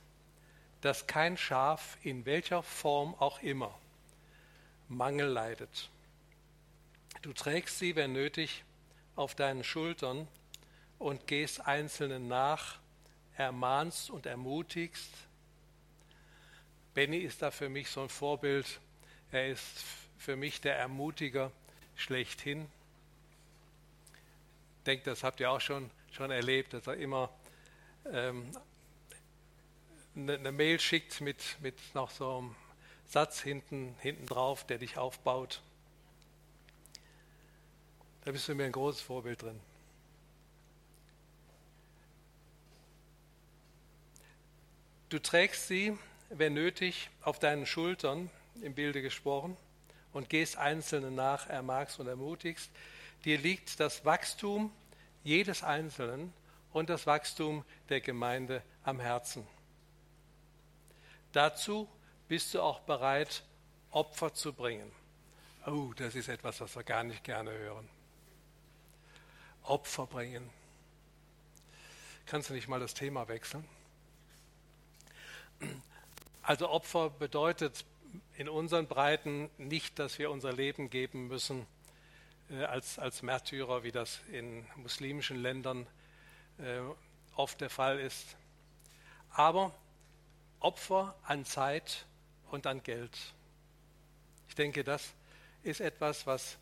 dass 0.81 1.07
kein 1.07 1.37
Schaf 1.37 1.97
in 2.03 2.25
welcher 2.27 2.63
Form 2.63 3.15
auch 3.15 3.43
immer 3.43 3.77
Mangel 4.89 5.29
leidet. 5.29 5.91
Du 7.23 7.33
trägst 7.33 7.79
sie, 7.79 7.97
wenn 7.97 8.13
nötig, 8.13 8.65
auf 9.15 9.35
deinen 9.35 9.65
Schultern 9.65 10.27
und 10.99 11.27
gehst 11.27 11.67
Einzelnen 11.67 12.29
nach, 12.29 12.79
ermahnst 13.37 14.11
und 14.11 14.27
ermutigst. 14.27 15.11
Benny 16.95 17.19
ist 17.19 17.43
da 17.43 17.51
für 17.51 17.69
mich 17.69 17.91
so 17.91 18.03
ein 18.03 18.09
Vorbild. 18.09 18.81
Er 19.31 19.49
ist 19.49 19.85
für 20.19 20.37
mich 20.37 20.61
der 20.61 20.77
Ermutiger 20.77 21.51
schlechthin 21.97 22.69
denke, 24.85 25.05
das 25.05 25.23
habt 25.23 25.41
ihr 25.41 25.51
auch 25.51 25.61
schon, 25.61 25.91
schon 26.11 26.31
erlebt, 26.31 26.73
dass 26.73 26.87
er 26.87 26.97
immer 26.97 27.31
ähm, 28.11 28.51
eine, 30.15 30.35
eine, 30.35 30.53
Mail 30.53 30.81
schickt 30.81 31.21
mit, 31.21 31.57
mit 31.61 31.77
noch 31.95 32.11
so 32.11 32.39
einem 32.39 32.57
Satz 33.07 33.41
hinten, 33.41 33.95
hinten 34.01 34.27
drauf, 34.27 34.65
der 34.67 34.79
dich 34.79 34.99
aufbaut. 34.99 35.63
Da 38.25 38.31
bist 38.31 38.49
du 38.49 38.55
mir 38.55 38.65
ein 38.65 38.73
großes 38.73 39.01
Vorbild 39.01 39.43
drin. 39.43 39.61
Du 45.09 45.19
trägst 45.19 45.69
sie, 45.69 45.99
wenn 46.31 46.55
nötig, 46.55 47.11
auf 47.21 47.39
deinen 47.39 47.67
Schultern, 47.67 48.31
im 48.63 48.75
Bilde 48.75 49.03
gesprochen, 49.03 49.57
und 50.13 50.29
gehst 50.29 50.57
Einzelnen 50.57 51.15
nach, 51.15 51.49
ermagst 51.49 51.99
und 51.99 52.07
ermutigst. 52.07 52.71
Dir 53.25 53.39
liegt 53.39 53.79
das 53.79 54.05
Wachstum 54.05 54.73
jedes 55.23 55.63
Einzelnen 55.63 56.33
und 56.73 56.91
das 56.91 57.07
Wachstum 57.07 57.65
der 57.89 58.01
Gemeinde 58.01 58.63
am 58.83 58.99
Herzen. 58.99 59.47
Dazu 61.33 61.89
bist 62.29 62.53
du 62.55 62.61
auch 62.61 62.81
bereit, 62.81 63.43
Opfer 63.91 64.35
zu 64.35 64.53
bringen. 64.53 64.91
Oh, 65.67 65.93
das 65.97 66.15
ist 66.15 66.29
etwas, 66.29 66.61
was 66.61 66.75
wir 66.75 66.83
gar 66.83 67.05
nicht 67.05 67.23
gerne 67.23 67.53
hören. 67.53 67.89
Opfer 69.63 70.07
bringen. 70.07 70.51
Kannst 72.27 72.51
du 72.51 72.55
nicht 72.55 72.69
mal 72.69 72.81
das 72.81 72.95
Thema 72.95 73.29
wechseln? 73.29 73.65
Also 76.43 76.69
Opfer 76.69 77.11
bedeutet 77.11 77.85
in 78.37 78.49
unseren 78.49 78.89
Breiten 78.89 79.49
nicht, 79.59 79.99
dass 79.99 80.19
wir 80.19 80.31
unser 80.31 80.53
Leben 80.53 80.91
geben 80.91 81.29
müssen 81.29 81.67
als, 82.69 82.99
als 82.99 83.23
Märtyrer, 83.23 83.83
wie 83.83 83.93
das 83.93 84.21
in 84.31 84.67
muslimischen 84.77 85.41
Ländern 85.41 85.87
äh, 86.59 86.81
oft 87.37 87.61
der 87.61 87.71
Fall 87.71 87.99
ist. 87.99 88.37
Aber 89.31 89.75
Opfer 90.61 91.15
an 91.25 91.45
Zeit 91.45 92.07
und 92.51 92.67
an 92.67 92.83
Geld. 92.83 93.19
Ich 94.49 94.55
denke, 94.55 94.85
das 94.85 95.15
ist 95.63 95.81
etwas, 95.81 96.27
was 96.27 96.59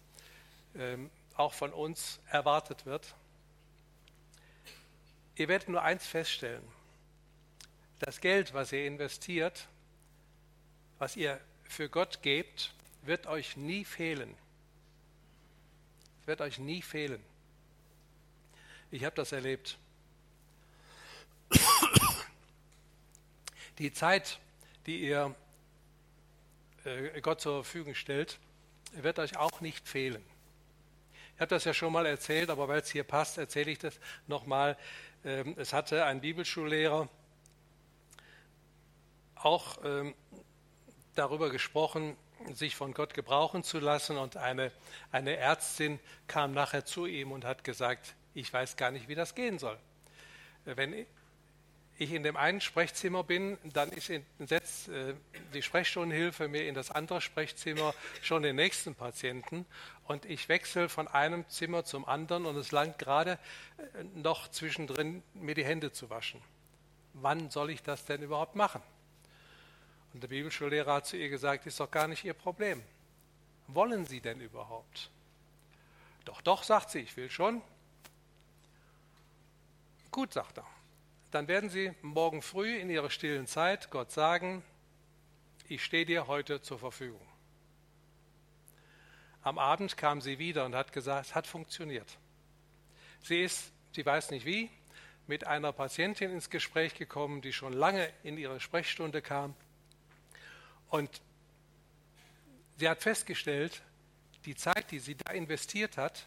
ähm, 0.76 1.10
auch 1.34 1.52
von 1.52 1.72
uns 1.72 2.20
erwartet 2.30 2.86
wird. 2.86 3.14
Ihr 5.34 5.48
werdet 5.48 5.68
nur 5.68 5.82
eins 5.82 6.06
feststellen. 6.06 6.62
Das 7.98 8.20
Geld, 8.20 8.54
was 8.54 8.72
ihr 8.72 8.86
investiert, 8.86 9.66
was 10.98 11.16
ihr 11.16 11.40
für 11.64 11.88
Gott 11.88 12.22
gebt, 12.22 12.72
wird 13.02 13.26
euch 13.26 13.56
nie 13.56 13.84
fehlen. 13.84 14.36
Wird 16.30 16.42
euch 16.42 16.60
nie 16.60 16.80
fehlen. 16.80 17.20
Ich 18.92 19.02
habe 19.04 19.16
das 19.16 19.32
erlebt. 19.32 19.76
Die 23.78 23.92
Zeit, 23.92 24.38
die 24.86 25.00
ihr 25.00 25.34
äh, 26.84 27.20
Gott 27.20 27.40
zur 27.40 27.64
Verfügung 27.64 27.96
stellt, 27.96 28.38
wird 28.92 29.18
euch 29.18 29.38
auch 29.38 29.60
nicht 29.60 29.88
fehlen. 29.88 30.24
Ich 31.34 31.40
habe 31.40 31.48
das 31.48 31.64
ja 31.64 31.74
schon 31.74 31.92
mal 31.92 32.06
erzählt, 32.06 32.48
aber 32.48 32.68
weil 32.68 32.78
es 32.78 32.92
hier 32.92 33.02
passt, 33.02 33.36
erzähle 33.36 33.72
ich 33.72 33.80
das 33.80 33.98
nochmal. 34.28 34.78
Ähm, 35.24 35.56
es 35.58 35.72
hatte 35.72 36.04
ein 36.04 36.20
Bibelschullehrer 36.20 37.08
auch 39.34 39.78
ähm, 39.82 40.14
darüber 41.16 41.50
gesprochen, 41.50 42.16
sich 42.54 42.76
von 42.76 42.94
Gott 42.94 43.14
gebrauchen 43.14 43.62
zu 43.62 43.78
lassen. 43.78 44.16
Und 44.16 44.36
eine, 44.36 44.72
eine 45.12 45.36
Ärztin 45.36 45.98
kam 46.26 46.52
nachher 46.52 46.84
zu 46.84 47.06
ihm 47.06 47.32
und 47.32 47.44
hat 47.44 47.64
gesagt, 47.64 48.14
ich 48.34 48.52
weiß 48.52 48.76
gar 48.76 48.90
nicht, 48.90 49.08
wie 49.08 49.14
das 49.14 49.34
gehen 49.34 49.58
soll. 49.58 49.78
Wenn 50.64 51.06
ich 51.98 52.12
in 52.12 52.22
dem 52.22 52.36
einen 52.36 52.60
Sprechzimmer 52.60 53.24
bin, 53.24 53.58
dann 53.62 53.90
setzt 54.38 54.88
äh, 54.88 55.14
die 55.52 55.62
Sprechstundenhilfe 55.62 56.48
mir 56.48 56.66
in 56.66 56.74
das 56.74 56.90
andere 56.90 57.20
Sprechzimmer 57.20 57.94
schon 58.22 58.42
den 58.42 58.56
nächsten 58.56 58.94
Patienten 58.94 59.66
und 60.04 60.24
ich 60.24 60.48
wechsle 60.48 60.88
von 60.88 61.08
einem 61.08 61.46
Zimmer 61.48 61.84
zum 61.84 62.06
anderen 62.06 62.46
und 62.46 62.56
es 62.56 62.72
langt 62.72 62.98
gerade 62.98 63.32
äh, 63.76 64.04
noch 64.14 64.48
zwischendrin, 64.48 65.22
mir 65.34 65.54
die 65.54 65.64
Hände 65.64 65.92
zu 65.92 66.08
waschen. 66.08 66.40
Wann 67.12 67.50
soll 67.50 67.70
ich 67.70 67.82
das 67.82 68.06
denn 68.06 68.22
überhaupt 68.22 68.54
machen? 68.54 68.82
Und 70.12 70.22
der 70.22 70.28
Bibelschullehrer 70.28 70.94
hat 70.94 71.06
zu 71.06 71.16
ihr 71.16 71.28
gesagt, 71.28 71.66
ist 71.66 71.78
doch 71.78 71.90
gar 71.90 72.08
nicht 72.08 72.24
Ihr 72.24 72.34
Problem. 72.34 72.82
Wollen 73.68 74.04
Sie 74.04 74.20
denn 74.20 74.40
überhaupt? 74.40 75.10
Doch, 76.24 76.40
doch, 76.40 76.64
sagt 76.64 76.90
sie, 76.90 77.00
ich 77.00 77.16
will 77.16 77.30
schon. 77.30 77.62
Gut, 80.10 80.32
sagt 80.32 80.58
er. 80.58 80.66
Dann 81.30 81.46
werden 81.46 81.70
Sie 81.70 81.92
morgen 82.02 82.42
früh 82.42 82.76
in 82.76 82.90
Ihrer 82.90 83.10
stillen 83.10 83.46
Zeit 83.46 83.90
Gott 83.90 84.10
sagen, 84.10 84.64
ich 85.68 85.84
stehe 85.84 86.04
dir 86.04 86.26
heute 86.26 86.60
zur 86.60 86.80
Verfügung. 86.80 87.24
Am 89.42 89.56
Abend 89.56 89.96
kam 89.96 90.20
sie 90.20 90.40
wieder 90.40 90.66
und 90.66 90.74
hat 90.74 90.92
gesagt, 90.92 91.26
es 91.26 91.34
hat 91.36 91.46
funktioniert. 91.46 92.18
Sie 93.22 93.40
ist, 93.40 93.72
sie 93.92 94.04
weiß 94.04 94.32
nicht 94.32 94.44
wie, 94.44 94.68
mit 95.28 95.46
einer 95.46 95.72
Patientin 95.72 96.32
ins 96.32 96.50
Gespräch 96.50 96.94
gekommen, 96.94 97.40
die 97.40 97.52
schon 97.52 97.72
lange 97.72 98.12
in 98.24 98.36
ihre 98.36 98.58
Sprechstunde 98.58 99.22
kam 99.22 99.54
und 100.90 101.22
sie 102.76 102.88
hat 102.88 103.02
festgestellt, 103.02 103.82
die 104.44 104.54
Zeit, 104.54 104.90
die 104.90 104.98
sie 104.98 105.14
da 105.14 105.32
investiert 105.32 105.96
hat, 105.96 106.26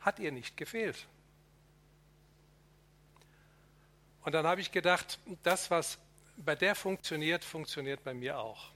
hat 0.00 0.18
ihr 0.18 0.32
nicht 0.32 0.56
gefehlt. 0.56 1.06
Und 4.22 4.32
dann 4.32 4.46
habe 4.46 4.60
ich 4.60 4.72
gedacht, 4.72 5.18
das, 5.42 5.70
was 5.70 5.98
bei 6.36 6.54
der 6.54 6.74
funktioniert, 6.74 7.44
funktioniert 7.44 8.04
bei 8.04 8.14
mir 8.14 8.38
auch. 8.38 8.70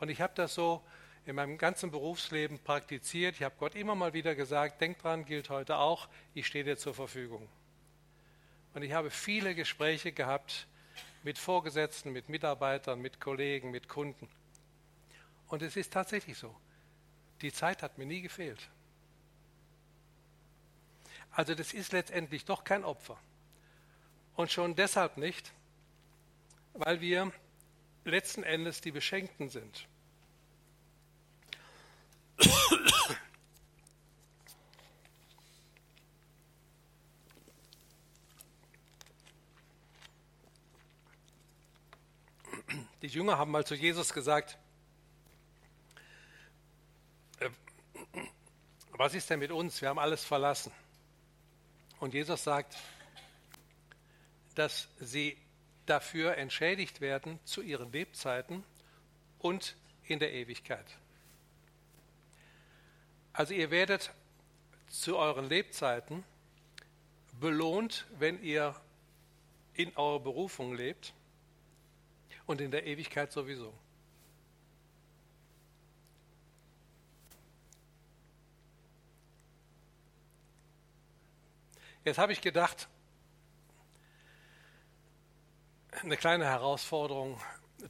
Und 0.00 0.08
ich 0.08 0.20
habe 0.20 0.32
das 0.34 0.54
so 0.54 0.82
in 1.26 1.36
meinem 1.36 1.58
ganzen 1.58 1.90
Berufsleben 1.90 2.58
praktiziert. 2.58 3.36
Ich 3.36 3.42
habe 3.42 3.54
Gott 3.58 3.74
immer 3.74 3.94
mal 3.94 4.12
wieder 4.12 4.34
gesagt, 4.34 4.80
denk 4.80 4.98
dran, 4.98 5.24
gilt 5.24 5.48
heute 5.48 5.78
auch, 5.78 6.08
ich 6.34 6.46
stehe 6.46 6.64
dir 6.64 6.76
zur 6.76 6.94
Verfügung. 6.94 7.48
Und 8.74 8.82
ich 8.82 8.92
habe 8.92 9.10
viele 9.10 9.54
Gespräche 9.54 10.12
gehabt 10.12 10.66
mit 11.22 11.38
Vorgesetzten, 11.38 12.12
mit 12.12 12.28
Mitarbeitern, 12.28 13.00
mit 13.00 13.20
Kollegen, 13.20 13.70
mit 13.70 13.88
Kunden. 13.88 14.28
Und 15.48 15.62
es 15.62 15.76
ist 15.76 15.92
tatsächlich 15.92 16.38
so. 16.38 16.54
Die 17.42 17.52
Zeit 17.52 17.82
hat 17.82 17.98
mir 17.98 18.06
nie 18.06 18.22
gefehlt. 18.22 18.68
Also 21.30 21.54
das 21.54 21.72
ist 21.72 21.92
letztendlich 21.92 22.44
doch 22.44 22.64
kein 22.64 22.84
Opfer. 22.84 23.18
Und 24.36 24.52
schon 24.52 24.76
deshalb 24.76 25.16
nicht, 25.16 25.52
weil 26.72 27.00
wir 27.00 27.32
letzten 28.04 28.42
Endes 28.42 28.80
die 28.80 28.92
Beschenkten 28.92 29.48
sind. 29.48 29.86
Die 43.02 43.08
Jünger 43.08 43.36
haben 43.36 43.50
mal 43.50 43.66
zu 43.66 43.74
Jesus 43.74 44.14
gesagt, 44.14 44.56
was 48.98 49.14
ist 49.14 49.28
denn 49.30 49.40
mit 49.40 49.50
uns? 49.50 49.80
Wir 49.80 49.88
haben 49.88 49.98
alles 49.98 50.24
verlassen. 50.24 50.72
Und 52.00 52.14
Jesus 52.14 52.44
sagt, 52.44 52.76
dass 54.54 54.88
sie 55.00 55.36
dafür 55.86 56.36
entschädigt 56.36 57.00
werden 57.00 57.38
zu 57.44 57.60
ihren 57.60 57.90
Lebzeiten 57.92 58.64
und 59.38 59.76
in 60.04 60.18
der 60.18 60.32
Ewigkeit. 60.32 60.86
Also 63.32 63.52
ihr 63.52 63.70
werdet 63.70 64.12
zu 64.88 65.16
euren 65.16 65.48
Lebzeiten 65.48 66.24
belohnt, 67.40 68.06
wenn 68.18 68.40
ihr 68.42 68.80
in 69.74 69.94
eurer 69.96 70.20
Berufung 70.20 70.74
lebt 70.74 71.12
und 72.46 72.60
in 72.60 72.70
der 72.70 72.86
Ewigkeit 72.86 73.32
sowieso. 73.32 73.74
Jetzt 82.04 82.18
habe 82.18 82.34
ich 82.34 82.42
gedacht, 82.42 82.86
eine 86.02 86.18
kleine 86.18 86.44
Herausforderung 86.44 87.40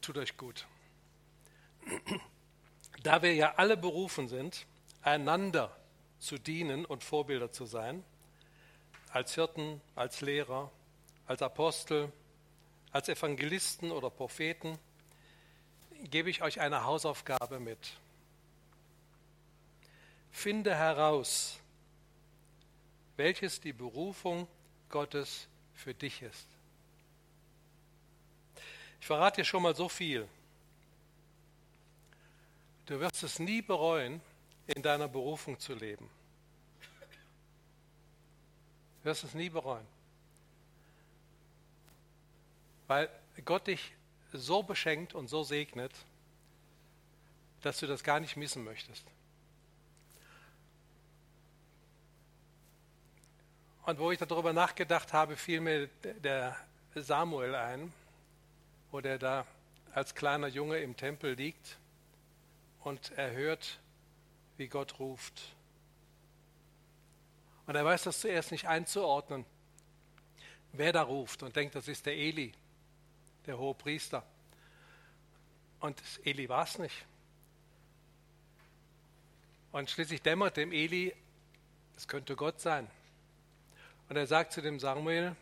tut 0.00 0.16
euch 0.18 0.36
gut. 0.36 0.68
Da 3.02 3.22
wir 3.22 3.34
ja 3.34 3.54
alle 3.56 3.76
berufen 3.76 4.28
sind, 4.28 4.66
einander 5.02 5.76
zu 6.20 6.38
dienen 6.38 6.84
und 6.84 7.02
Vorbilder 7.02 7.50
zu 7.50 7.66
sein, 7.66 8.04
als 9.10 9.34
Hirten, 9.34 9.80
als 9.96 10.20
Lehrer, 10.20 10.70
als 11.26 11.42
Apostel, 11.42 12.12
als 12.92 13.08
Evangelisten 13.08 13.90
oder 13.90 14.10
Propheten, 14.10 14.78
gebe 16.04 16.30
ich 16.30 16.40
euch 16.40 16.60
eine 16.60 16.84
Hausaufgabe 16.84 17.58
mit. 17.58 17.98
Finde 20.30 20.72
heraus, 20.74 21.58
welches 23.16 23.60
die 23.60 23.72
Berufung 23.72 24.48
Gottes 24.88 25.48
für 25.74 25.94
dich 25.94 26.22
ist. 26.22 26.46
Ich 29.00 29.06
verrate 29.06 29.42
dir 29.42 29.44
schon 29.44 29.62
mal 29.62 29.74
so 29.74 29.88
viel. 29.88 30.28
Du 32.86 33.00
wirst 33.00 33.22
es 33.22 33.38
nie 33.38 33.62
bereuen, 33.62 34.20
in 34.66 34.82
deiner 34.82 35.08
Berufung 35.08 35.58
zu 35.58 35.74
leben. 35.74 36.08
Du 39.02 39.04
wirst 39.04 39.24
es 39.24 39.34
nie 39.34 39.50
bereuen. 39.50 39.86
Weil 42.86 43.10
Gott 43.44 43.66
dich 43.66 43.92
so 44.32 44.62
beschenkt 44.62 45.14
und 45.14 45.28
so 45.28 45.42
segnet, 45.42 45.92
dass 47.62 47.78
du 47.80 47.86
das 47.86 48.04
gar 48.04 48.20
nicht 48.20 48.36
missen 48.36 48.64
möchtest. 48.64 49.04
Und 53.86 53.98
wo 53.98 54.10
ich 54.10 54.18
darüber 54.18 54.54
nachgedacht 54.54 55.12
habe, 55.12 55.36
fiel 55.36 55.60
mir 55.60 55.88
der 56.22 56.56
Samuel 56.94 57.54
ein, 57.54 57.92
wo 58.90 59.02
der 59.02 59.18
da 59.18 59.46
als 59.92 60.14
kleiner 60.14 60.48
Junge 60.48 60.78
im 60.78 60.96
Tempel 60.96 61.34
liegt 61.34 61.76
und 62.80 63.12
er 63.16 63.32
hört, 63.32 63.78
wie 64.56 64.68
Gott 64.68 64.98
ruft. 64.98 65.54
Und 67.66 67.74
er 67.74 67.84
weiß 67.84 68.04
das 68.04 68.20
zuerst 68.20 68.52
nicht 68.52 68.66
einzuordnen, 68.66 69.44
wer 70.72 70.92
da 70.92 71.02
ruft 71.02 71.42
und 71.42 71.54
denkt, 71.54 71.74
das 71.74 71.86
ist 71.86 72.06
der 72.06 72.16
Eli, 72.16 72.52
der 73.44 73.58
hohe 73.58 73.74
Priester. 73.74 74.24
Und 75.80 76.00
Eli 76.24 76.48
war 76.48 76.64
es 76.64 76.78
nicht. 76.78 77.04
Und 79.72 79.90
schließlich 79.90 80.22
dämmert 80.22 80.56
dem 80.56 80.72
Eli, 80.72 81.14
es 81.96 82.08
könnte 82.08 82.34
Gott 82.34 82.60
sein. 82.62 82.90
Und 84.08 84.16
er 84.16 84.26
sagt 84.26 84.52
zu 84.52 84.60
dem 84.60 84.78
Samuel, 84.78 85.34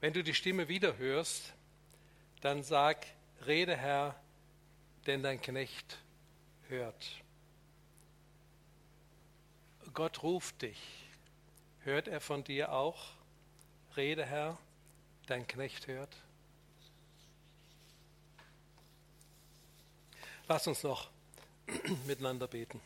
wenn 0.00 0.12
du 0.12 0.22
die 0.22 0.34
Stimme 0.34 0.68
wieder 0.68 0.98
hörst, 0.98 1.54
dann 2.40 2.62
sag, 2.62 3.06
rede 3.46 3.76
Herr, 3.76 4.14
denn 5.06 5.22
dein 5.22 5.40
Knecht 5.40 5.98
hört. 6.68 7.22
Gott 9.94 10.22
ruft 10.22 10.62
dich. 10.62 10.80
Hört 11.80 12.08
er 12.08 12.20
von 12.20 12.44
dir 12.44 12.72
auch? 12.72 13.12
Rede 13.96 14.26
Herr, 14.26 14.58
dein 15.26 15.46
Knecht 15.46 15.86
hört. 15.86 16.14
Lass 20.48 20.66
uns 20.66 20.82
noch 20.82 21.08
miteinander 22.06 22.48
beten. 22.48 22.80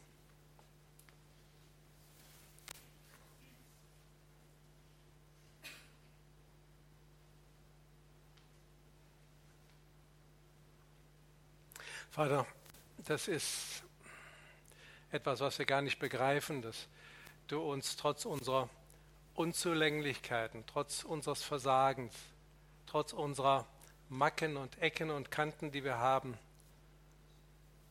Vater, 12.19 12.45
das 13.07 13.29
ist 13.29 13.85
etwas, 15.13 15.39
was 15.39 15.57
wir 15.61 15.67
gar 15.67 15.83
nicht 15.83 16.01
begreifen, 16.01 16.63
dass 16.63 16.89
du 17.47 17.61
uns 17.61 17.95
trotz 17.95 18.25
unserer 18.25 18.69
Unzulänglichkeiten, 19.37 20.65
trotz 20.67 21.05
unseres 21.05 21.45
Versagens, 21.45 22.13
trotz 22.87 23.13
unserer 23.13 23.69
Macken 24.09 24.57
und 24.57 24.83
Ecken 24.83 25.11
und 25.11 25.31
Kanten, 25.31 25.71
die 25.71 25.85
wir 25.85 25.99
haben, 25.99 26.37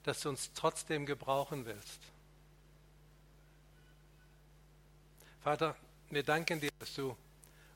dass 0.03 0.19
du 0.19 0.28
uns 0.28 0.51
trotzdem 0.51 1.05
gebrauchen 1.05 1.65
willst. 1.65 2.01
Vater, 5.41 5.73
wir 6.09 6.23
danken 6.23 6.59
dir, 6.59 6.71
dass 6.80 6.93
du 6.95 7.15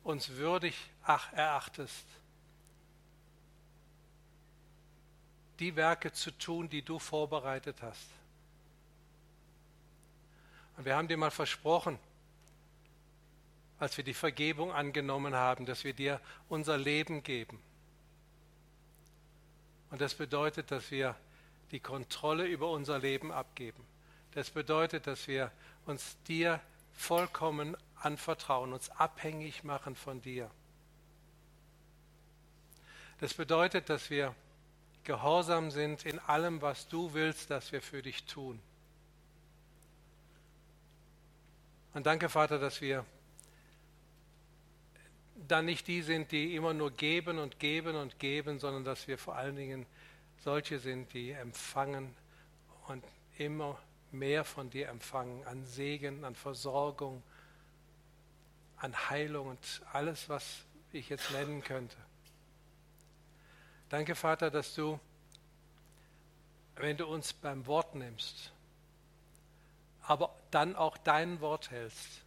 uns 0.03 0.31
würdig 0.31 0.75
erachtest, 1.05 2.05
die 5.61 5.75
Werke 5.75 6.11
zu 6.11 6.31
tun, 6.31 6.67
die 6.69 6.81
du 6.81 6.97
vorbereitet 6.97 7.81
hast. 7.83 8.07
Und 10.75 10.85
wir 10.85 10.95
haben 10.95 11.07
dir 11.07 11.17
mal 11.17 11.29
versprochen, 11.29 11.99
als 13.77 13.95
wir 13.95 14.03
die 14.03 14.15
Vergebung 14.15 14.71
angenommen 14.71 15.35
haben, 15.35 15.67
dass 15.67 15.83
wir 15.83 15.93
dir 15.93 16.19
unser 16.49 16.77
Leben 16.77 17.21
geben. 17.21 17.61
Und 19.91 20.01
das 20.01 20.15
bedeutet, 20.15 20.71
dass 20.71 20.89
wir 20.89 21.15
die 21.69 21.79
Kontrolle 21.79 22.45
über 22.45 22.71
unser 22.71 22.97
Leben 22.97 23.31
abgeben. 23.31 23.85
Das 24.31 24.49
bedeutet, 24.49 25.05
dass 25.05 25.27
wir 25.27 25.51
uns 25.85 26.17
dir 26.27 26.59
vollkommen 26.93 27.77
anvertrauen, 27.97 28.73
uns 28.73 28.89
abhängig 28.89 29.63
machen 29.63 29.95
von 29.95 30.21
dir. 30.21 30.49
Das 33.19 33.35
bedeutet, 33.35 33.89
dass 33.89 34.09
wir 34.09 34.33
gehorsam 35.03 35.71
sind 35.71 36.05
in 36.05 36.19
allem, 36.19 36.61
was 36.61 36.87
du 36.87 37.13
willst, 37.13 37.49
dass 37.49 37.71
wir 37.71 37.81
für 37.81 38.01
dich 38.01 38.25
tun. 38.25 38.59
Und 41.93 42.05
danke, 42.05 42.29
Vater, 42.29 42.57
dass 42.59 42.81
wir 42.81 43.05
dann 45.47 45.65
nicht 45.65 45.87
die 45.87 46.01
sind, 46.01 46.31
die 46.31 46.55
immer 46.55 46.73
nur 46.73 46.91
geben 46.91 47.39
und 47.39 47.59
geben 47.59 47.95
und 47.95 48.19
geben, 48.19 48.59
sondern 48.59 48.83
dass 48.83 49.07
wir 49.07 49.17
vor 49.17 49.35
allen 49.35 49.55
Dingen 49.55 49.85
solche 50.43 50.79
sind, 50.79 51.13
die 51.13 51.31
empfangen 51.31 52.15
und 52.87 53.03
immer 53.37 53.79
mehr 54.11 54.43
von 54.43 54.69
dir 54.69 54.89
empfangen, 54.89 55.45
an 55.45 55.65
Segen, 55.65 56.23
an 56.23 56.35
Versorgung, 56.35 57.23
an 58.77 59.09
Heilung 59.09 59.47
und 59.47 59.81
alles, 59.91 60.29
was 60.29 60.65
ich 60.91 61.09
jetzt 61.09 61.31
nennen 61.31 61.63
könnte. 61.63 61.97
Danke, 63.91 64.15
Vater, 64.15 64.49
dass 64.49 64.73
du, 64.73 64.97
wenn 66.77 66.95
du 66.95 67.05
uns 67.05 67.33
beim 67.33 67.67
Wort 67.67 67.93
nimmst, 67.93 68.53
aber 70.03 70.33
dann 70.49 70.77
auch 70.77 70.97
dein 70.97 71.41
Wort 71.41 71.71
hältst, 71.71 72.21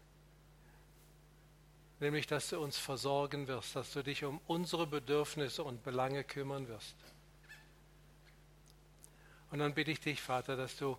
nämlich 2.00 2.26
dass 2.26 2.50
du 2.50 2.60
uns 2.60 2.76
versorgen 2.76 3.48
wirst, 3.48 3.74
dass 3.76 3.94
du 3.94 4.02
dich 4.02 4.24
um 4.24 4.42
unsere 4.46 4.86
Bedürfnisse 4.86 5.64
und 5.64 5.82
Belange 5.82 6.22
kümmern 6.22 6.68
wirst. 6.68 6.96
Und 9.50 9.60
dann 9.60 9.72
bitte 9.72 9.90
ich 9.90 10.00
dich, 10.00 10.20
Vater, 10.20 10.56
dass 10.56 10.76
du 10.76 10.98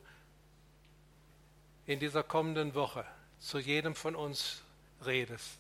in 1.86 2.00
dieser 2.00 2.24
kommenden 2.24 2.74
Woche 2.74 3.06
zu 3.38 3.60
jedem 3.60 3.94
von 3.94 4.16
uns 4.16 4.64
redest. 5.06 5.60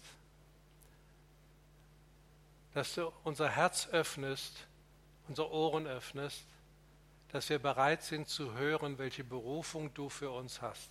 Dass 2.73 2.95
du 2.95 3.13
unser 3.23 3.49
Herz 3.49 3.87
öffnest, 3.89 4.65
unsere 5.27 5.51
Ohren 5.51 5.87
öffnest, 5.87 6.43
dass 7.29 7.49
wir 7.49 7.59
bereit 7.59 8.03
sind 8.03 8.29
zu 8.29 8.53
hören, 8.53 8.97
welche 8.97 9.23
Berufung 9.23 9.93
du 9.93 10.09
für 10.09 10.31
uns 10.31 10.61
hast. 10.61 10.89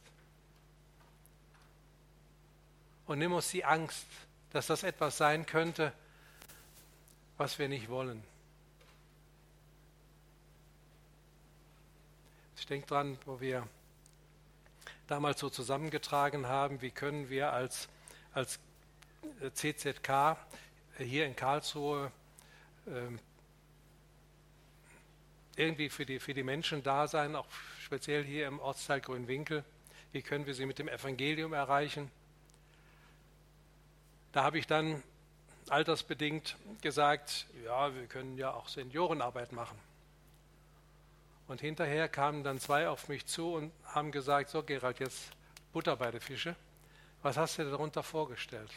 Und 3.07 3.19
nimm 3.19 3.33
uns 3.33 3.51
die 3.51 3.65
Angst, 3.65 4.07
dass 4.51 4.67
das 4.67 4.83
etwas 4.83 5.17
sein 5.17 5.47
könnte, 5.47 5.93
was 7.37 7.59
wir 7.59 7.69
nicht 7.69 7.89
wollen. 7.89 8.23
Ich 12.57 12.67
denke 12.67 12.87
dran, 12.87 13.19
wo 13.27 13.41
wir 13.41 13.69
damals 15.07 15.41
so 15.41 15.51
zusammengetragen 15.51 16.47
haben, 16.47 16.81
wie 16.81 16.91
können 16.91 17.29
wir 17.29 17.53
als, 17.53 17.89
als 18.33 18.59
CZK 19.53 20.39
hier 20.97 21.27
in 21.27 21.37
Karlsruhe 21.37 22.11
äh, 22.87 22.91
irgendwie 25.59 25.89
für 25.89 26.07
die, 26.07 26.19
für 26.19 26.35
die 26.35 26.43
Menschen 26.43 26.83
da 26.83 27.07
sein, 27.07 27.37
auch 27.37 27.47
speziell 27.81 28.25
hier 28.25 28.47
im 28.47 28.59
Ortsteil 28.59 29.01
Grünwinkel. 29.01 29.65
Wie 30.13 30.23
können 30.23 30.47
wir 30.47 30.55
sie 30.55 30.67
mit 30.67 30.79
dem 30.79 30.89
Evangelium 30.89 31.53
erreichen? 31.53 32.11
Da 34.33 34.43
habe 34.43 34.59
ich 34.59 34.67
dann 34.67 35.03
altersbedingt 35.69 36.57
gesagt, 36.83 37.47
ja, 37.65 37.95
wir 37.95 38.07
können 38.07 38.37
ja 38.37 38.53
auch 38.53 38.69
Seniorenarbeit 38.69 39.53
machen. 39.53 39.79
Und 41.47 41.61
hinterher 41.61 42.09
kamen 42.09 42.43
dann 42.43 42.59
zwei 42.59 42.89
auf 42.89 43.09
mich 43.09 43.27
zu 43.27 43.55
und 43.55 43.73
haben 43.85 44.13
gesagt, 44.13 44.51
so 44.51 44.63
Gerald, 44.63 44.99
jetzt 44.99 45.31
Butter 45.73 45.97
bei 45.97 46.11
den 46.11 46.21
Fische. 46.21 46.57
Was 47.23 47.37
hast 47.37 47.59
du 47.59 47.65
dir 47.65 47.71
darunter 47.71 48.03
vorgestellt? 48.03 48.71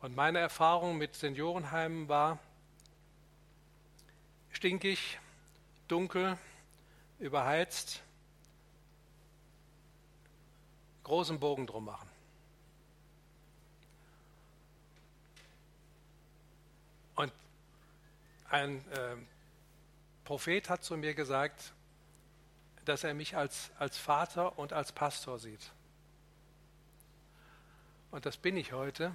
Und 0.00 0.14
meine 0.14 0.38
Erfahrung 0.38 0.98
mit 0.98 1.14
Seniorenheimen 1.14 2.08
war 2.08 2.38
stinkig, 4.64 5.18
dunkel, 5.88 6.38
überheizt, 7.18 8.02
großen 11.02 11.38
Bogen 11.38 11.66
drum 11.66 11.84
machen. 11.84 12.08
Und 17.14 17.30
ein 18.48 18.78
äh, 18.92 19.16
Prophet 20.24 20.70
hat 20.70 20.82
zu 20.82 20.96
mir 20.96 21.12
gesagt, 21.12 21.74
dass 22.86 23.04
er 23.04 23.12
mich 23.12 23.36
als, 23.36 23.70
als 23.78 23.98
Vater 23.98 24.58
und 24.58 24.72
als 24.72 24.92
Pastor 24.92 25.38
sieht. 25.38 25.72
Und 28.10 28.24
das 28.24 28.38
bin 28.38 28.56
ich 28.56 28.72
heute 28.72 29.14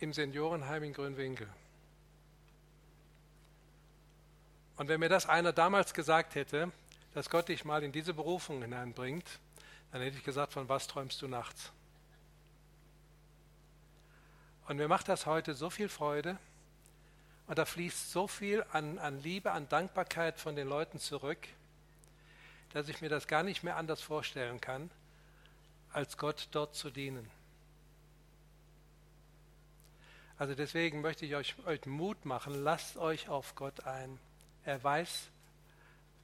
im 0.00 0.12
Seniorenheim 0.12 0.82
in 0.82 0.94
Grünwinkel. 0.94 1.48
Und 4.76 4.88
wenn 4.88 5.00
mir 5.00 5.08
das 5.08 5.26
einer 5.28 5.52
damals 5.52 5.94
gesagt 5.94 6.34
hätte, 6.34 6.72
dass 7.14 7.30
Gott 7.30 7.48
dich 7.48 7.64
mal 7.64 7.82
in 7.82 7.92
diese 7.92 8.14
Berufung 8.14 8.62
hineinbringt, 8.62 9.26
dann 9.92 10.02
hätte 10.02 10.16
ich 10.16 10.24
gesagt, 10.24 10.52
von 10.52 10.68
was 10.68 10.88
träumst 10.88 11.22
du 11.22 11.28
nachts? 11.28 11.70
Und 14.66 14.78
mir 14.78 14.88
macht 14.88 15.08
das 15.08 15.26
heute 15.26 15.54
so 15.54 15.70
viel 15.70 15.88
Freude, 15.88 16.38
und 17.46 17.58
da 17.58 17.64
fließt 17.64 18.10
so 18.10 18.26
viel 18.26 18.64
an, 18.72 18.98
an 18.98 19.22
Liebe, 19.22 19.52
an 19.52 19.68
Dankbarkeit 19.68 20.38
von 20.38 20.56
den 20.56 20.68
Leuten 20.68 20.98
zurück, 20.98 21.38
dass 22.72 22.88
ich 22.88 23.00
mir 23.00 23.10
das 23.10 23.28
gar 23.28 23.42
nicht 23.42 23.62
mehr 23.62 23.76
anders 23.76 24.00
vorstellen 24.00 24.60
kann, 24.60 24.90
als 25.92 26.16
Gott 26.16 26.48
dort 26.52 26.74
zu 26.74 26.90
dienen. 26.90 27.30
Also 30.38 30.54
deswegen 30.54 31.00
möchte 31.02 31.26
ich 31.26 31.34
euch, 31.36 31.54
euch 31.66 31.86
Mut 31.86 32.24
machen, 32.24 32.64
lasst 32.64 32.96
euch 32.96 33.28
auf 33.28 33.54
Gott 33.54 33.84
ein. 33.84 34.18
Er 34.64 34.82
weiß, 34.82 35.30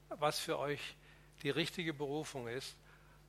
was 0.08 0.38
für 0.38 0.58
euch 0.58 0.96
die 1.42 1.50
richtige 1.50 1.94
Berufung 1.94 2.48
ist 2.48 2.76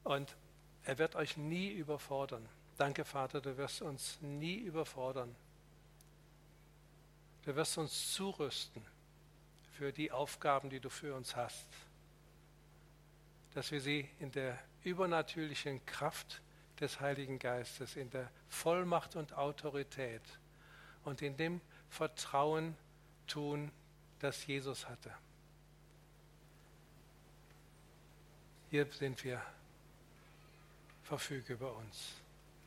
und 0.04 0.36
er 0.84 0.98
wird 0.98 1.16
euch 1.16 1.38
nie 1.38 1.70
überfordern. 1.70 2.48
Danke, 2.78 3.06
Vater, 3.06 3.42
du 3.42 3.58
wirst 3.58 3.82
uns 3.82 4.20
nie 4.22 4.56
überfordern. 4.56 5.36
Du 7.44 7.56
wirst 7.56 7.78
uns 7.78 8.14
zurüsten 8.14 8.84
für 9.74 9.92
die 9.92 10.12
Aufgaben, 10.12 10.70
die 10.70 10.80
du 10.80 10.90
für 10.90 11.16
uns 11.16 11.36
hast. 11.36 11.68
dass 13.54 13.72
wir 13.72 13.82
sie 13.82 14.08
in 14.20 14.32
der 14.32 14.58
übernatürlichen 14.84 15.86
Kraft 15.86 16.42
des 16.80 17.00
Heiligen 17.00 17.38
Geistes, 17.38 17.96
in 17.96 18.10
der 18.10 18.32
Vollmacht 18.50 19.16
und 19.16 19.34
Autorität 19.34 20.22
und 21.04 21.22
in 21.22 21.36
dem 21.38 21.62
Vertrauen 21.90 22.76
tun, 23.28 23.72
das 24.22 24.46
Jesus 24.46 24.88
hatte. 24.88 25.12
Hier 28.70 28.86
sind 28.86 29.22
wir. 29.24 29.42
Verfüge 31.04 31.54
über 31.54 31.76
uns. 31.76 32.14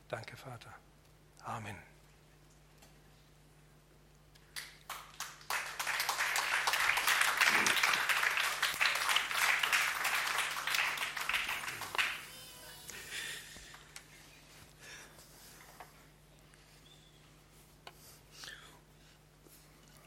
Danke, 0.09 0.37
Vater. 0.37 0.75
Amen. 1.45 1.77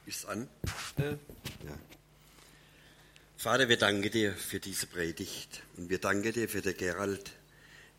Ist 0.06 0.26
an? 0.28 0.48
Ja. 0.98 1.37
Vater, 3.48 3.70
wir 3.70 3.78
danken 3.78 4.12
dir 4.12 4.34
für 4.34 4.60
diese 4.60 4.88
Predigt 4.88 5.64
und 5.78 5.90
wir 5.90 6.00
danken 6.00 6.34
dir 6.34 6.50
für 6.50 6.62
den 6.62 6.76
Gerald, 6.76 7.32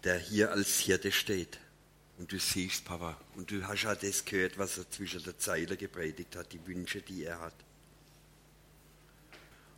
der 0.04 0.18
hier 0.18 0.52
als 0.52 0.78
Hirte 0.80 1.10
steht. 1.10 1.58
Und 2.18 2.30
du 2.30 2.38
siehst, 2.38 2.84
Papa, 2.84 3.18
und 3.34 3.50
du 3.50 3.66
hast 3.66 3.84
ja 3.84 3.94
das 3.94 4.26
gehört, 4.26 4.58
was 4.58 4.76
er 4.76 4.90
zwischen 4.90 5.22
der 5.22 5.38
Zeile 5.38 5.78
gepredigt 5.78 6.36
hat, 6.36 6.52
die 6.52 6.66
Wünsche, 6.66 7.00
die 7.00 7.24
er 7.24 7.40
hat. 7.40 7.54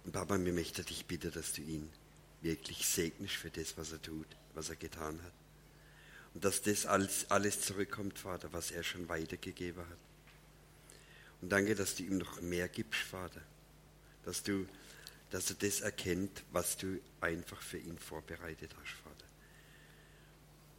Und 0.04 0.10
Papa, 0.10 0.38
mir 0.38 0.52
möchte 0.52 0.82
dich 0.82 1.06
bitten, 1.06 1.30
dass 1.30 1.52
du 1.52 1.62
ihn 1.62 1.88
wirklich 2.42 2.84
segnest 2.84 3.36
für 3.36 3.50
das, 3.50 3.78
was 3.78 3.92
er 3.92 4.02
tut, 4.02 4.26
was 4.54 4.70
er 4.70 4.76
getan 4.76 5.20
hat. 5.22 5.32
Und 6.34 6.44
dass 6.44 6.62
das 6.62 6.84
alles, 6.84 7.30
alles 7.30 7.60
zurückkommt, 7.60 8.18
Vater, 8.18 8.52
was 8.52 8.72
er 8.72 8.82
schon 8.82 9.08
weitergegeben 9.08 9.88
hat. 9.88 9.98
Und 11.40 11.50
danke, 11.50 11.76
dass 11.76 11.94
du 11.94 12.02
ihm 12.02 12.18
noch 12.18 12.40
mehr 12.40 12.68
gibst, 12.68 13.02
Vater. 13.02 13.42
Dass 14.24 14.42
du, 14.42 14.66
dass 15.30 15.50
er 15.50 15.56
das 15.56 15.80
erkennt, 15.80 16.42
was 16.52 16.76
du 16.76 17.00
einfach 17.20 17.60
für 17.60 17.78
ihn 17.78 17.98
vorbereitet 17.98 18.74
hast, 18.80 18.92
Vater. 19.02 19.26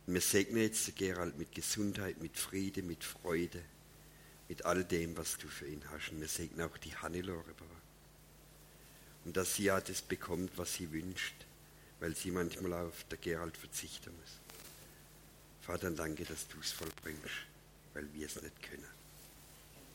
Und 0.08 0.14
wir 0.16 0.22
segnen 0.22 0.62
jetzt 0.62 0.96
Gerald 0.96 1.38
mit 1.38 1.54
Gesundheit, 1.54 2.22
mit 2.22 2.38
Friede, 2.38 2.84
mit 2.84 3.04
Freude, 3.04 3.62
mit 4.50 4.66
all 4.66 4.84
dem, 4.84 5.16
was 5.16 5.38
du 5.38 5.48
für 5.48 5.68
ihn 5.68 5.82
hast. 5.90 6.12
Und 6.12 6.20
wir 6.20 6.28
segnen 6.28 6.68
auch 6.68 6.78
die 6.78 6.96
Hannelore, 6.96 7.54
Papa. 7.54 7.76
Und 9.24 9.38
dass 9.38 9.56
sie 9.56 9.64
ja 9.66 9.80
das 9.80 10.02
bekommt, 10.02 10.58
was 10.58 10.74
sie 10.74 10.92
wünscht, 10.92 11.36
weil 12.00 12.16
sie 12.16 12.32
manchmal 12.32 12.74
auf 12.74 13.06
der 13.10 13.20
Gerald 13.20 13.56
verzichten 13.56 14.12
muss. 14.20 14.32
Vater, 15.62 15.92
danke, 15.92 16.26
dass 16.26 16.48
du 16.48 16.60
es 16.60 16.72
vollbringst, 16.72 17.24
weil 17.94 18.12
wir 18.14 18.26
es 18.26 18.42
nicht 18.42 18.62
können. 18.64 18.88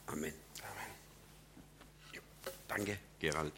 Amen. 0.06 0.32
Amen. 0.62 0.96
Danke, 2.68 2.98
Gerald. 3.18 3.52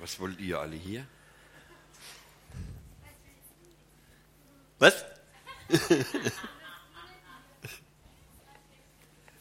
Was 0.00 0.18
wollt 0.18 0.40
ihr 0.40 0.58
alle 0.58 0.76
hier? 0.76 1.06
Was? 4.78 5.04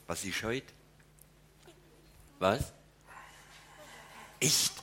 Was 0.07 0.23
ist 0.25 0.43
heute? 0.43 0.73
Was? 2.39 2.73
Echt? 4.39 4.73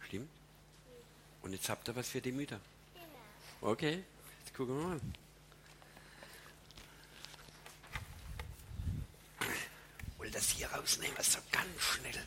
Stimmt? 0.00 0.28
Und 1.42 1.52
jetzt 1.52 1.68
habt 1.68 1.88
ihr 1.88 1.94
was 1.94 2.08
für 2.08 2.20
die 2.20 2.32
Mütter? 2.32 2.60
Okay, 3.60 4.02
jetzt 4.44 4.54
gucken 4.54 4.76
wir 4.78 4.86
mal. 4.88 5.00
Wollt 10.18 10.34
das 10.34 10.48
hier 10.50 10.68
rausnehmen, 10.68 11.16
so 11.22 11.38
ganz 11.52 11.80
schnell. 11.80 12.26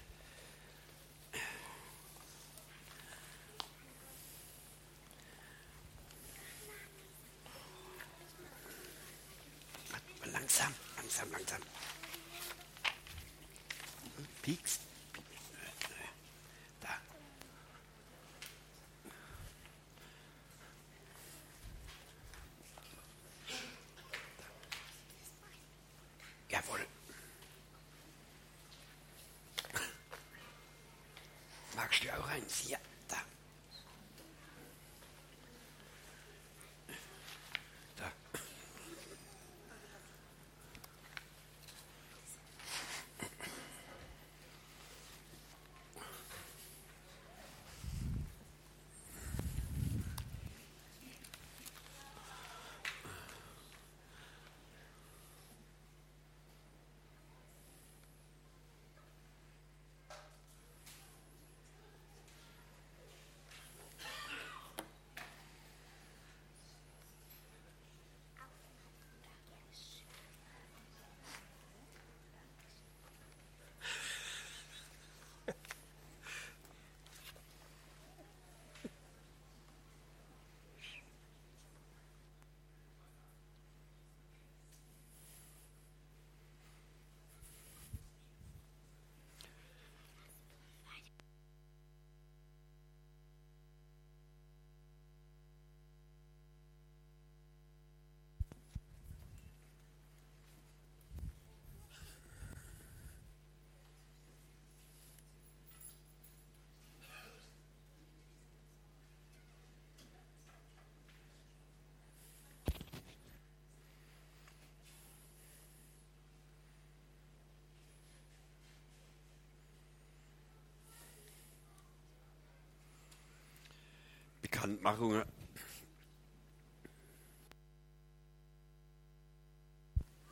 Bekanntmachung. 124.54 125.24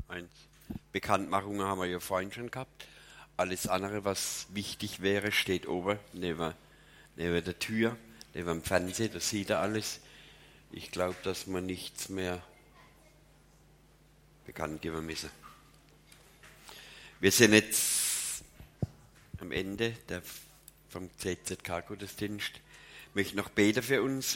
Eins. 0.08 0.30
Bekanntmachungen 0.92 1.66
haben 1.66 1.82
wir 1.82 1.88
ja 1.88 2.00
vorhin 2.00 2.32
schon 2.32 2.52
gehabt. 2.52 2.86
Alles 3.36 3.66
andere, 3.66 4.06
was 4.06 4.46
wichtig 4.52 5.02
wäre, 5.02 5.32
steht 5.32 5.68
oben 5.68 5.98
neben, 6.14 6.54
neben 7.16 7.44
der 7.44 7.58
Tür, 7.58 7.98
neben 8.36 8.48
dem 8.48 8.64
Fernseher, 8.64 9.10
da 9.10 9.20
sieht 9.20 9.50
er 9.50 9.60
alles. 9.60 10.02
Ich 10.72 10.92
glaube, 10.92 11.16
dass 11.24 11.48
wir 11.48 11.62
nichts 11.62 12.10
mehr 12.10 12.44
bekannt 14.46 14.84
geben 14.84 15.04
müssen. 15.04 15.32
Wir 17.20 17.32
sind 17.32 17.54
jetzt 17.54 18.44
am 19.40 19.52
Ende 19.52 19.94
der, 20.10 20.22
vom 20.90 21.10
CZK-Gottesdienst. 21.18 22.62
Möchte 23.14 23.36
noch 23.36 23.50
beten 23.50 23.84
für 23.84 24.02
uns. 24.02 24.28